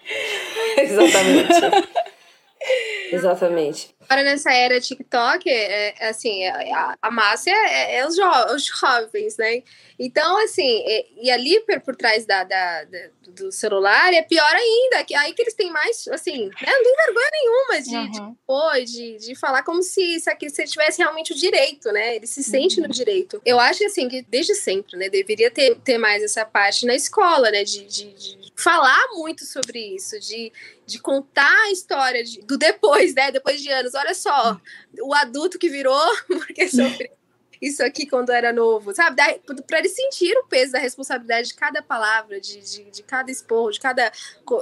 Exatamente. 0.77 2.07
Exatamente. 3.11 3.95
Agora, 4.01 4.23
nessa 4.23 4.51
era 4.51 4.79
TikTok, 4.79 5.49
é, 5.49 5.93
é 5.99 6.09
assim, 6.09 6.43
é, 6.43 6.73
a, 6.73 6.97
a 7.01 7.11
massa 7.11 7.49
é, 7.49 7.97
é 7.97 8.07
os, 8.07 8.15
jo 8.15 8.23
os, 8.53 8.65
jovens, 8.65 9.37
né? 9.37 9.63
Então, 9.99 10.43
assim, 10.43 10.83
e, 11.21 11.29
ali 11.29 11.59
por, 11.61 11.79
por 11.81 11.95
trás 11.95 12.25
da, 12.25 12.43
da, 12.43 12.83
da, 12.85 12.99
do 13.27 13.51
celular 13.51 14.13
é 14.13 14.21
pior 14.21 14.53
ainda, 14.53 15.03
que 15.03 15.15
aí 15.15 15.33
que 15.33 15.41
eles 15.41 15.53
têm 15.53 15.71
mais, 15.71 16.07
assim, 16.09 16.45
né? 16.47 16.53
não 16.65 16.83
tem 16.83 16.95
vergonha 17.05 17.29
nenhuma 17.31 17.81
de, 17.81 17.95
uhum. 17.95 18.35
de, 18.83 18.85
de, 18.85 19.27
de, 19.27 19.35
falar 19.35 19.63
como 19.63 19.81
se 19.83 20.01
isso 20.15 20.29
aqui 20.29 20.49
se 20.49 20.65
tivesse 20.65 20.99
realmente 20.99 21.33
o 21.33 21.35
direito, 21.35 21.91
né? 21.91 22.15
Ele 22.15 22.27
se 22.27 22.43
sente 22.43 22.79
uhum. 22.79 22.87
no 22.87 22.93
direito. 22.93 23.41
Eu 23.45 23.59
acho, 23.59 23.83
assim, 23.85 24.07
que 24.07 24.21
desde 24.23 24.55
sempre, 24.55 24.97
né, 24.97 25.09
deveria 25.09 25.51
ter, 25.51 25.75
ter 25.79 25.97
mais 25.97 26.23
essa 26.23 26.45
parte 26.45 26.85
na 26.85 26.95
escola, 26.95 27.51
né, 27.51 27.63
de, 27.63 27.85
de, 27.85 28.13
de 28.13 28.53
falar 28.55 29.07
muito 29.13 29.45
sobre 29.45 29.95
isso, 29.95 30.19
de, 30.19 30.51
de 30.85 30.99
contar 30.99 31.63
a 31.65 31.71
história 31.71 32.23
de, 32.23 32.41
do 32.41 32.57
depois, 32.57 33.13
né, 33.13 33.31
depois 33.31 33.61
de 33.61 33.71
anos 33.71 33.93
olha 33.93 34.13
só, 34.13 34.59
o 34.99 35.13
adulto 35.13 35.59
que 35.59 35.69
virou 35.69 36.01
porque 36.27 36.67
sofreu 36.67 37.17
isso 37.61 37.83
aqui 37.83 38.05
quando 38.05 38.31
era 38.31 38.53
novo, 38.53 38.93
sabe? 38.93 39.21
Para 39.67 39.79
ele 39.79 39.89
sentir 39.89 40.35
o 40.37 40.47
peso 40.47 40.73
da 40.73 40.79
responsabilidade 40.79 41.49
de 41.49 41.53
cada 41.55 41.81
palavra, 41.81 42.39
de, 42.39 42.59
de, 42.59 42.83
de, 42.91 43.03
cada 43.03 43.31
esporro, 43.31 43.71
de 43.71 43.79
cada, 43.79 44.11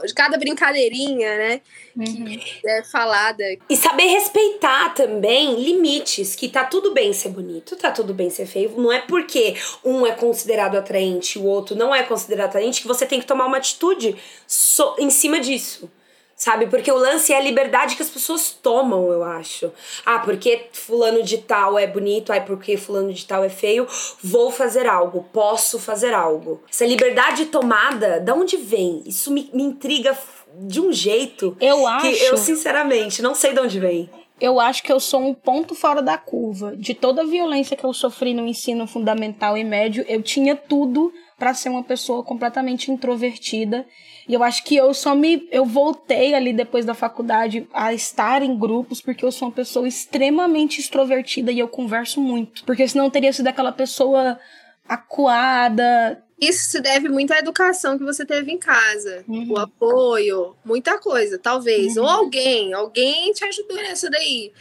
de 0.06 0.14
cada 0.14 0.38
brincadeirinha, 0.38 1.38
né? 1.38 1.62
Uhum. 1.96 2.26
Que 2.26 2.62
é 2.66 2.84
falada. 2.84 3.44
E 3.70 3.76
saber 3.76 4.06
respeitar 4.06 4.94
também 4.94 5.62
limites, 5.62 6.36
que 6.36 6.48
tá 6.48 6.64
tudo 6.64 6.94
bem 6.94 7.14
ser 7.14 7.30
bonito, 7.30 7.76
tá 7.76 7.92
tudo 7.92 8.14
bem 8.14 8.30
ser 8.30 8.46
feio. 8.46 8.74
Não 8.78 8.92
é 8.92 9.02
porque 9.02 9.56
um 9.84 10.06
é 10.06 10.12
considerado 10.12 10.76
atraente 10.76 11.38
e 11.38 11.42
o 11.42 11.46
outro 11.46 11.76
não 11.76 11.94
é 11.94 12.04
considerado 12.04 12.48
atraente 12.48 12.82
que 12.82 12.88
você 12.88 13.06
tem 13.06 13.20
que 13.20 13.28
tomar 13.28 13.46
uma 13.46 13.58
atitude 13.58 14.16
so, 14.48 14.96
em 15.00 15.10
cima 15.10 15.40
disso 15.40 15.90
sabe? 16.36 16.68
Porque 16.68 16.92
o 16.92 16.98
lance 16.98 17.32
é 17.32 17.38
a 17.38 17.42
liberdade 17.42 17.96
que 17.96 18.02
as 18.02 18.10
pessoas 18.10 18.52
tomam, 18.52 19.12
eu 19.12 19.24
acho. 19.24 19.72
Ah, 20.06 20.20
porque 20.20 20.68
fulano 20.72 21.24
de 21.24 21.38
tal 21.40 21.80
é 21.80 21.88
bonito, 21.88 22.32
ai, 22.32 22.46
porque 22.46 22.78
fulano 22.78 23.14
de 23.14 23.26
tal 23.26 23.44
é 23.44 23.50
feio, 23.50 23.88
vou 24.22 24.52
fazer 24.52 24.86
algo, 24.86 25.26
posso 25.32 25.80
fazer 25.80 26.14
algo. 26.14 26.62
Essa 26.70 26.86
liberdade 26.86 27.46
tomada, 27.46 28.20
da 28.20 28.34
onde 28.34 28.58
vem? 28.58 29.02
Isso 29.06 29.32
me, 29.32 29.50
me 29.54 29.64
intriga 29.64 30.18
de 30.58 30.80
um 30.80 30.92
jeito 30.92 31.56
eu 31.60 31.86
acho 31.86 32.10
que 32.10 32.24
eu 32.24 32.38
sinceramente 32.38 33.22
não 33.22 33.36
sei 33.36 33.54
de 33.54 33.60
onde 33.60 33.80
vem. 33.80 34.10
Eu 34.40 34.60
acho 34.60 34.84
que 34.84 34.92
eu 34.92 35.00
sou 35.00 35.22
um 35.22 35.34
ponto 35.34 35.74
fora 35.74 36.02
da 36.02 36.18
curva. 36.18 36.76
De 36.76 36.94
toda 36.94 37.22
a 37.22 37.26
violência 37.26 37.78
que 37.78 37.86
eu 37.86 37.94
sofri 37.94 38.34
no 38.34 38.46
ensino 38.46 38.86
fundamental 38.86 39.58
e 39.58 39.64
médio, 39.64 40.04
eu 40.10 40.22
tinha 40.22 40.56
tudo 40.56 41.14
para 41.40 41.54
ser 41.54 41.70
uma 41.70 41.84
pessoa 41.84 42.24
completamente 42.24 42.92
introvertida 42.92 43.86
e 44.28 44.34
eu 44.34 44.44
acho 44.44 44.64
que 44.64 44.76
eu 44.76 44.94
só 44.94 45.14
me. 45.14 45.48
Eu 45.52 45.66
voltei 45.66 46.34
ali 46.34 46.52
depois 46.52 46.84
da 46.84 46.94
faculdade 46.94 47.68
a 47.72 47.94
estar 47.94 48.42
em 48.42 48.58
grupos, 48.58 49.00
porque 49.02 49.24
eu 49.24 49.32
sou 49.32 49.48
uma 49.48 49.54
pessoa 49.54 49.88
extremamente 49.88 50.82
extrovertida 50.82 51.52
e 51.52 51.60
eu 51.60 51.68
converso 51.68 52.20
muito. 52.20 52.64
Porque 52.66 52.88
senão 52.88 53.10
teria 53.10 53.32
sido 53.32 53.48
aquela 53.48 53.72
pessoa 53.72 54.40
acuada. 54.88 56.24
Isso 56.42 56.72
se 56.72 56.82
deve 56.82 57.08
muito 57.08 57.34
à 57.34 57.38
educação 57.38 57.98
que 57.98 58.04
você 58.04 58.26
teve 58.26 58.52
em 58.52 58.58
casa. 58.58 59.24
Uhum. 59.28 59.52
O 59.52 59.58
apoio, 59.58 60.56
muita 60.66 60.98
coisa, 60.98 61.38
talvez. 61.38 61.96
Uhum. 61.96 62.04
Ou 62.04 62.10
alguém, 62.10 62.74
alguém 62.74 63.32
te 63.32 63.46
ajudou 63.46 63.78
nessa 63.78 64.10
daí. 64.10 64.52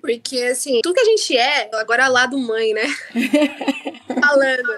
Porque, 0.00 0.38
assim, 0.44 0.80
tudo 0.82 0.94
que 0.94 1.00
a 1.00 1.04
gente 1.04 1.36
é, 1.36 1.70
agora 1.74 2.08
lá 2.08 2.24
do 2.24 2.38
mãe, 2.38 2.72
né? 2.72 2.86
Falando 4.20 4.72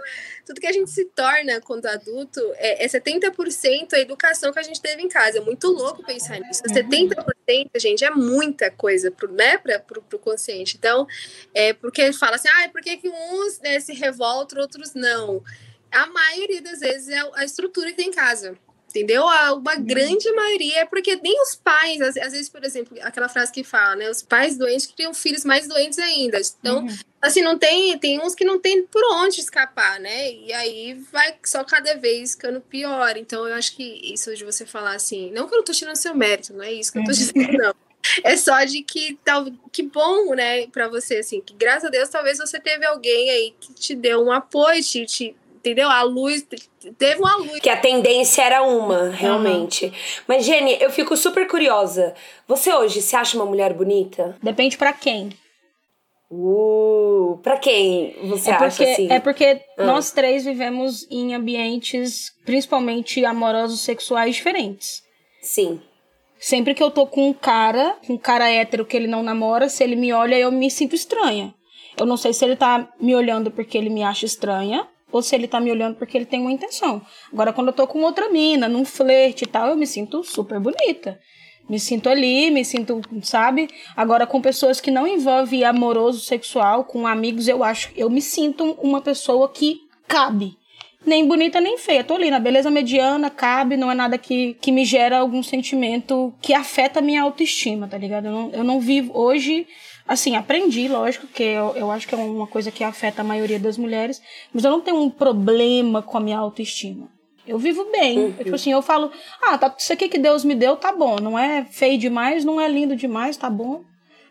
tudo 0.44 0.60
que 0.60 0.66
a 0.66 0.72
gente 0.72 0.90
se 0.90 1.04
torna 1.06 1.60
quando 1.60 1.86
adulto 1.86 2.40
é, 2.56 2.84
é 2.84 2.88
70% 2.88 3.92
a 3.92 3.98
educação 3.98 4.52
que 4.52 4.58
a 4.58 4.62
gente 4.62 4.80
teve 4.80 5.02
em 5.02 5.08
casa. 5.08 5.38
É 5.38 5.40
muito 5.40 5.68
louco 5.68 6.04
pensar 6.04 6.38
nisso. 6.40 6.62
70%, 6.62 7.16
uhum. 7.16 7.64
gente, 7.76 8.04
é 8.04 8.10
muita 8.10 8.70
coisa 8.70 9.10
pro, 9.10 9.32
né, 9.32 9.58
pra, 9.58 9.78
pro, 9.78 10.02
pro 10.02 10.18
consciente. 10.18 10.76
Então, 10.76 11.06
é 11.54 11.72
porque 11.72 12.12
fala 12.12 12.36
assim, 12.36 12.48
ah, 12.48 12.68
por 12.68 12.80
que, 12.80 12.96
que 12.96 13.08
uns 13.08 13.58
né, 13.60 13.80
se 13.80 13.92
revoltam, 13.94 14.60
outros 14.60 14.94
não? 14.94 15.42
A 15.90 16.06
maioria 16.06 16.60
das 16.60 16.80
vezes 16.80 17.08
é 17.08 17.20
a 17.34 17.44
estrutura 17.44 17.90
que 17.90 17.96
tem 17.96 18.08
em 18.08 18.12
casa 18.12 18.58
entendeu? 18.94 19.24
Uma 19.24 19.74
uhum. 19.74 19.84
grande 19.84 20.30
maioria 20.32 20.82
é 20.82 20.84
porque 20.84 21.16
nem 21.16 21.42
os 21.42 21.56
pais, 21.56 22.00
às, 22.00 22.16
às, 22.16 22.32
vezes, 22.32 22.48
por 22.48 22.62
exemplo, 22.62 22.96
aquela 23.02 23.28
frase 23.28 23.50
que 23.50 23.64
fala, 23.64 23.96
né? 23.96 24.08
Os 24.08 24.22
pais 24.22 24.56
doentes 24.56 24.86
criam 24.86 25.12
filhos 25.12 25.44
mais 25.44 25.66
doentes 25.66 25.98
ainda. 25.98 26.40
Então, 26.60 26.84
uhum. 26.84 26.96
assim, 27.20 27.42
não 27.42 27.58
tem, 27.58 27.98
tem 27.98 28.20
uns 28.20 28.36
que 28.36 28.44
não 28.44 28.60
tem 28.60 28.84
por 28.84 29.02
onde 29.14 29.40
escapar, 29.40 29.98
né? 29.98 30.32
E 30.32 30.52
aí 30.52 30.94
vai 31.12 31.34
só 31.44 31.64
cada 31.64 31.96
vez 31.96 32.32
ficando 32.32 32.60
pior. 32.60 33.16
Então, 33.16 33.46
eu 33.48 33.54
acho 33.54 33.74
que 33.74 33.82
isso 34.12 34.34
de 34.36 34.44
você 34.44 34.64
falar 34.64 34.94
assim, 34.94 35.32
não 35.32 35.48
que 35.48 35.54
eu 35.54 35.58
não 35.58 35.64
tô 35.64 35.72
tirando 35.72 35.96
seu 35.96 36.14
mérito, 36.14 36.52
não 36.52 36.62
é 36.62 36.72
isso 36.72 36.92
que 36.92 36.98
eu 36.98 37.04
tô 37.04 37.10
uhum. 37.10 37.16
dizendo, 37.16 37.52
não. 37.52 37.74
É 38.22 38.36
só 38.36 38.62
de 38.64 38.82
que 38.82 39.18
tal, 39.24 39.46
que 39.72 39.82
bom, 39.82 40.34
né, 40.34 40.66
para 40.66 40.88
você 40.88 41.16
assim, 41.16 41.40
que 41.40 41.54
graças 41.54 41.86
a 41.86 41.88
Deus 41.88 42.10
talvez 42.10 42.36
você 42.36 42.60
teve 42.60 42.84
alguém 42.84 43.30
aí 43.30 43.54
que 43.58 43.72
te 43.72 43.94
deu 43.94 44.22
um 44.22 44.30
apoio, 44.30 44.82
te, 44.82 45.06
te 45.06 45.34
entendeu? 45.64 45.88
A 45.88 46.02
luz, 46.02 46.46
teve 46.98 47.18
uma 47.18 47.36
luz. 47.36 47.60
Que 47.60 47.70
a 47.70 47.76
tendência 47.76 48.42
era 48.42 48.62
uma, 48.62 49.08
realmente. 49.08 49.86
Uhum. 49.86 49.92
Mas, 50.28 50.44
Jenny, 50.44 50.76
eu 50.78 50.90
fico 50.90 51.16
super 51.16 51.48
curiosa. 51.48 52.14
Você 52.46 52.72
hoje 52.72 53.00
se 53.00 53.16
acha 53.16 53.36
uma 53.36 53.46
mulher 53.46 53.72
bonita? 53.72 54.36
Depende 54.42 54.76
para 54.76 54.92
quem. 54.92 55.30
Uh, 56.30 57.38
pra 57.42 57.56
quem 57.56 58.14
você 58.24 58.50
é 58.50 58.54
porque, 58.54 58.64
acha 58.64 58.84
assim? 58.84 59.12
É 59.12 59.20
porque 59.20 59.60
ah. 59.78 59.84
nós 59.84 60.10
três 60.10 60.44
vivemos 60.44 61.06
em 61.10 61.34
ambientes, 61.34 62.32
principalmente 62.44 63.24
amorosos 63.24 63.80
sexuais 63.80 64.36
diferentes. 64.36 65.02
Sim. 65.40 65.80
Sempre 66.38 66.74
que 66.74 66.82
eu 66.82 66.90
tô 66.90 67.06
com 67.06 67.28
um 67.28 67.32
cara, 67.32 67.96
um 68.08 68.18
cara 68.18 68.50
hétero 68.50 68.84
que 68.84 68.96
ele 68.96 69.06
não 69.06 69.22
namora, 69.22 69.68
se 69.68 69.82
ele 69.82 69.96
me 69.96 70.12
olha, 70.12 70.36
eu 70.36 70.52
me 70.52 70.70
sinto 70.70 70.94
estranha. 70.94 71.54
Eu 71.98 72.04
não 72.04 72.16
sei 72.16 72.32
se 72.32 72.44
ele 72.44 72.56
tá 72.56 72.92
me 73.00 73.14
olhando 73.14 73.50
porque 73.50 73.78
ele 73.78 73.88
me 73.88 74.02
acha 74.02 74.26
estranha, 74.26 74.86
ou 75.14 75.22
se 75.22 75.32
ele 75.36 75.46
tá 75.46 75.60
me 75.60 75.70
olhando 75.70 75.94
porque 75.94 76.18
ele 76.18 76.26
tem 76.26 76.40
uma 76.40 76.50
intenção. 76.50 77.00
Agora, 77.32 77.52
quando 77.52 77.68
eu 77.68 77.72
tô 77.72 77.86
com 77.86 78.02
outra 78.02 78.28
mina, 78.30 78.68
num 78.68 78.84
flerte 78.84 79.44
e 79.44 79.46
tal, 79.46 79.68
eu 79.68 79.76
me 79.76 79.86
sinto 79.86 80.24
super 80.24 80.58
bonita. 80.58 81.20
Me 81.70 81.78
sinto 81.78 82.08
ali, 82.08 82.50
me 82.50 82.64
sinto, 82.64 83.00
sabe? 83.22 83.68
Agora, 83.96 84.26
com 84.26 84.40
pessoas 84.40 84.80
que 84.80 84.90
não 84.90 85.06
envolvem 85.06 85.62
amoroso 85.62 86.18
sexual, 86.18 86.82
com 86.82 87.06
amigos, 87.06 87.46
eu 87.46 87.62
acho, 87.62 87.92
eu 87.96 88.10
me 88.10 88.20
sinto 88.20 88.72
uma 88.82 89.00
pessoa 89.00 89.48
que 89.48 89.82
cabe. 90.08 90.58
Nem 91.06 91.28
bonita 91.28 91.60
nem 91.60 91.78
feia. 91.78 92.02
Tô 92.02 92.14
ali 92.14 92.28
na 92.28 92.40
beleza 92.40 92.68
mediana, 92.68 93.30
cabe, 93.30 93.76
não 93.76 93.92
é 93.92 93.94
nada 93.94 94.18
que, 94.18 94.54
que 94.54 94.72
me 94.72 94.84
gera 94.84 95.18
algum 95.18 95.44
sentimento 95.44 96.34
que 96.42 96.52
afeta 96.52 96.98
a 96.98 97.02
minha 97.02 97.22
autoestima, 97.22 97.86
tá 97.86 97.96
ligado? 97.96 98.26
Eu 98.26 98.32
não, 98.32 98.50
eu 98.50 98.64
não 98.64 98.80
vivo 98.80 99.16
hoje 99.16 99.64
Assim, 100.06 100.36
aprendi, 100.36 100.86
lógico, 100.86 101.26
que 101.26 101.42
eu, 101.42 101.74
eu 101.76 101.90
acho 101.90 102.06
que 102.06 102.14
é 102.14 102.18
uma 102.18 102.46
coisa 102.46 102.70
que 102.70 102.84
afeta 102.84 103.22
a 103.22 103.24
maioria 103.24 103.58
das 103.58 103.78
mulheres, 103.78 104.20
mas 104.52 104.62
eu 104.62 104.70
não 104.70 104.80
tenho 104.80 105.00
um 105.00 105.08
problema 105.08 106.02
com 106.02 106.18
a 106.18 106.20
minha 106.20 106.38
autoestima. 106.38 107.08
Eu 107.46 107.58
vivo 107.58 107.84
bem. 107.90 108.18
Uhum. 108.18 108.34
Eu, 108.38 108.44
tipo 108.44 108.54
assim, 108.54 108.72
eu 108.72 108.82
falo, 108.82 109.10
ah, 109.42 109.56
tá, 109.56 109.74
isso 109.78 109.92
aqui 109.92 110.08
que 110.08 110.18
Deus 110.18 110.44
me 110.44 110.54
deu, 110.54 110.76
tá 110.76 110.92
bom. 110.92 111.16
Não 111.16 111.38
é 111.38 111.64
feio 111.64 111.98
demais, 111.98 112.44
não 112.44 112.60
é 112.60 112.68
lindo 112.68 112.96
demais, 112.96 113.36
tá 113.36 113.48
bom. 113.48 113.82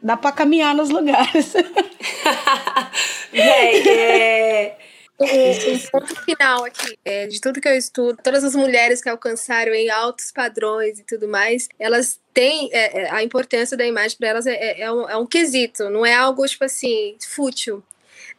Dá 0.01 0.17
pra 0.17 0.31
caminhar 0.31 0.75
nos 0.75 0.89
lugares. 0.89 1.53
é, 3.33 4.77
um, 5.19 5.25
um, 5.75 5.79
ponto 5.91 6.15
final 6.23 6.65
aqui, 6.65 6.97
é, 7.05 7.27
de 7.27 7.39
tudo 7.39 7.61
que 7.61 7.67
eu 7.67 7.77
estudo, 7.77 8.17
todas 8.23 8.43
as 8.43 8.55
mulheres 8.55 9.01
que 9.01 9.09
alcançaram 9.09 9.73
em 9.73 9.89
altos 9.89 10.31
padrões 10.31 10.99
e 10.99 11.03
tudo 11.03 11.27
mais, 11.27 11.69
elas 11.77 12.19
têm 12.33 12.69
é, 12.71 13.03
é 13.03 13.11
a 13.11 13.23
importância 13.23 13.77
da 13.77 13.85
imagem 13.85 14.17
para 14.17 14.29
elas 14.29 14.47
é, 14.47 14.53
é, 14.53 14.81
é, 14.81 14.91
um, 14.91 15.09
é 15.09 15.17
um 15.17 15.25
quesito, 15.25 15.89
não 15.89 16.05
é 16.05 16.15
algo 16.15 16.45
tipo 16.47 16.65
assim 16.65 17.15
fútil, 17.27 17.83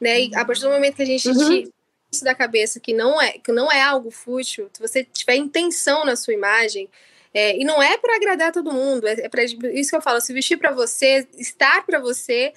né? 0.00 0.22
E 0.22 0.34
a 0.34 0.44
partir 0.44 0.62
do 0.62 0.70
momento 0.70 0.96
que 0.96 1.02
a 1.02 1.06
gente 1.06 1.28
uhum. 1.28 1.48
tira 1.48 1.70
isso 2.12 2.24
da 2.24 2.34
cabeça 2.34 2.80
que 2.80 2.92
não 2.92 3.20
é 3.20 3.32
que 3.32 3.52
não 3.52 3.70
é 3.70 3.80
algo 3.80 4.10
fútil, 4.10 4.68
se 4.72 4.80
você 4.80 5.04
tiver 5.04 5.36
intenção 5.36 6.04
na 6.04 6.16
sua 6.16 6.34
imagem 6.34 6.88
É, 7.36 7.56
e 7.60 7.64
não 7.64 7.82
é 7.82 7.98
para 7.98 8.14
agradar 8.14 8.52
todo 8.52 8.72
mundo, 8.72 9.08
é, 9.08 9.14
é 9.26 9.28
para 9.28 9.42
isso 9.42 9.90
que 9.90 9.96
eu 9.96 10.00
falo, 10.00 10.20
se 10.20 10.32
vestir 10.32 10.56
para 10.56 10.70
você, 10.70 11.26
estar 11.36 11.84
para 11.84 11.98
você, 11.98 12.52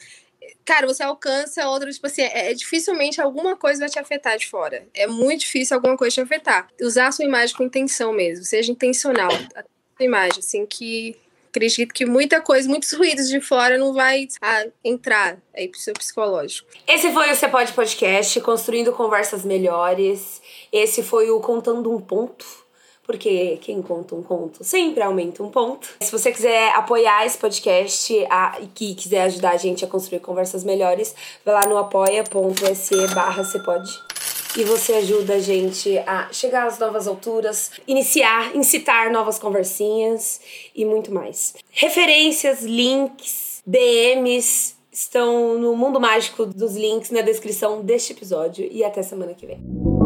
cara, 0.66 0.88
você 0.88 1.04
alcança 1.04 1.68
outra, 1.68 1.92
tipo 1.92 2.08
assim, 2.08 2.22
é, 2.22 2.52
é, 2.52 2.54
dificilmente 2.54 3.22
alguma 3.22 3.56
coisa 3.56 3.80
vai 3.80 3.90
te 3.90 4.00
afetar 4.00 4.38
de 4.38 4.48
fora. 4.48 4.88
É 4.94 5.08
muito 5.08 5.42
difícil 5.42 5.76
alguma 5.76 5.98
coisa 5.98 6.16
te 6.16 6.22
afetar. 6.22 6.68
Usar 6.82 7.08
a 7.08 7.12
sua 7.12 7.26
imagem 7.26 7.56
com 7.56 7.64
intenção 7.64 8.14
mesmo, 8.14 8.44
seja 8.46 8.72
intencional. 8.72 9.32
A 9.56 9.64
sua 9.64 10.06
imagem, 10.06 10.40
assim, 10.40 10.66
que 10.66 11.16
acredito 11.50 11.94
que 11.94 12.06
muita 12.06 12.40
coisa, 12.40 12.70
muitos 12.70 12.92
ruídos 12.94 13.28
de 13.28 13.42
fora 13.42 13.78
não 13.78 13.94
vai 13.94 14.28
ah, 14.42 14.66
entrar 14.84 15.38
aí 15.56 15.68
pro 15.68 15.80
seu 15.80 15.94
psicológico. 15.94 16.70
Esse 16.88 17.12
foi 17.12 17.32
o 17.32 17.36
Você 17.36 17.48
Pode 17.48 17.74
Podcast, 17.74 18.40
construindo 18.42 18.92
conversas 18.94 19.44
melhores. 19.44 20.42
Esse 20.72 21.02
foi 21.02 21.30
o 21.32 21.40
Contando 21.40 21.92
um 21.94 22.00
Ponto 22.00 22.67
porque 23.08 23.58
quem 23.62 23.82
conta 23.82 24.14
um 24.14 24.22
conto 24.22 24.64
sempre 24.64 25.02
aumenta 25.02 25.42
um 25.42 25.50
ponto. 25.50 25.90
Se 26.02 26.12
você 26.12 26.32
quiser 26.32 26.74
apoiar 26.76 27.26
esse 27.26 27.38
podcast 27.38 28.14
e 28.14 28.68
que 28.76 28.94
quiser 28.94 29.24
ajudar 29.24 29.52
a 29.52 29.58
gente 29.58 29.86
a 29.86 29.88
construir 29.88 30.20
conversas 30.20 30.66
melhores, 30.66 31.16
vai 31.46 31.56
lá 31.56 31.66
no 31.66 31.78
apoia.se 31.78 33.08
barra 33.16 33.44
e 34.58 34.64
você 34.64 34.94
ajuda 34.94 35.36
a 35.36 35.40
gente 35.40 35.98
a 36.00 36.30
chegar 36.32 36.66
às 36.66 36.80
novas 36.80 37.08
alturas, 37.08 37.72
iniciar, 37.88 38.56
incitar 38.56 39.12
novas 39.12 39.38
conversinhas 39.38 40.42
e 40.76 40.84
muito 40.84 41.14
mais. 41.14 41.54
Referências, 41.70 42.64
links, 42.64 43.62
DMs 43.66 44.76
estão 44.92 45.60
no 45.60 45.76
mundo 45.76 46.00
mágico 46.00 46.46
dos 46.46 46.76
links 46.76 47.12
na 47.12 47.22
descrição 47.22 47.82
deste 47.82 48.14
episódio 48.14 48.68
e 48.72 48.84
até 48.84 49.04
semana 49.04 49.36
que 49.36 49.46
vem. 49.46 49.97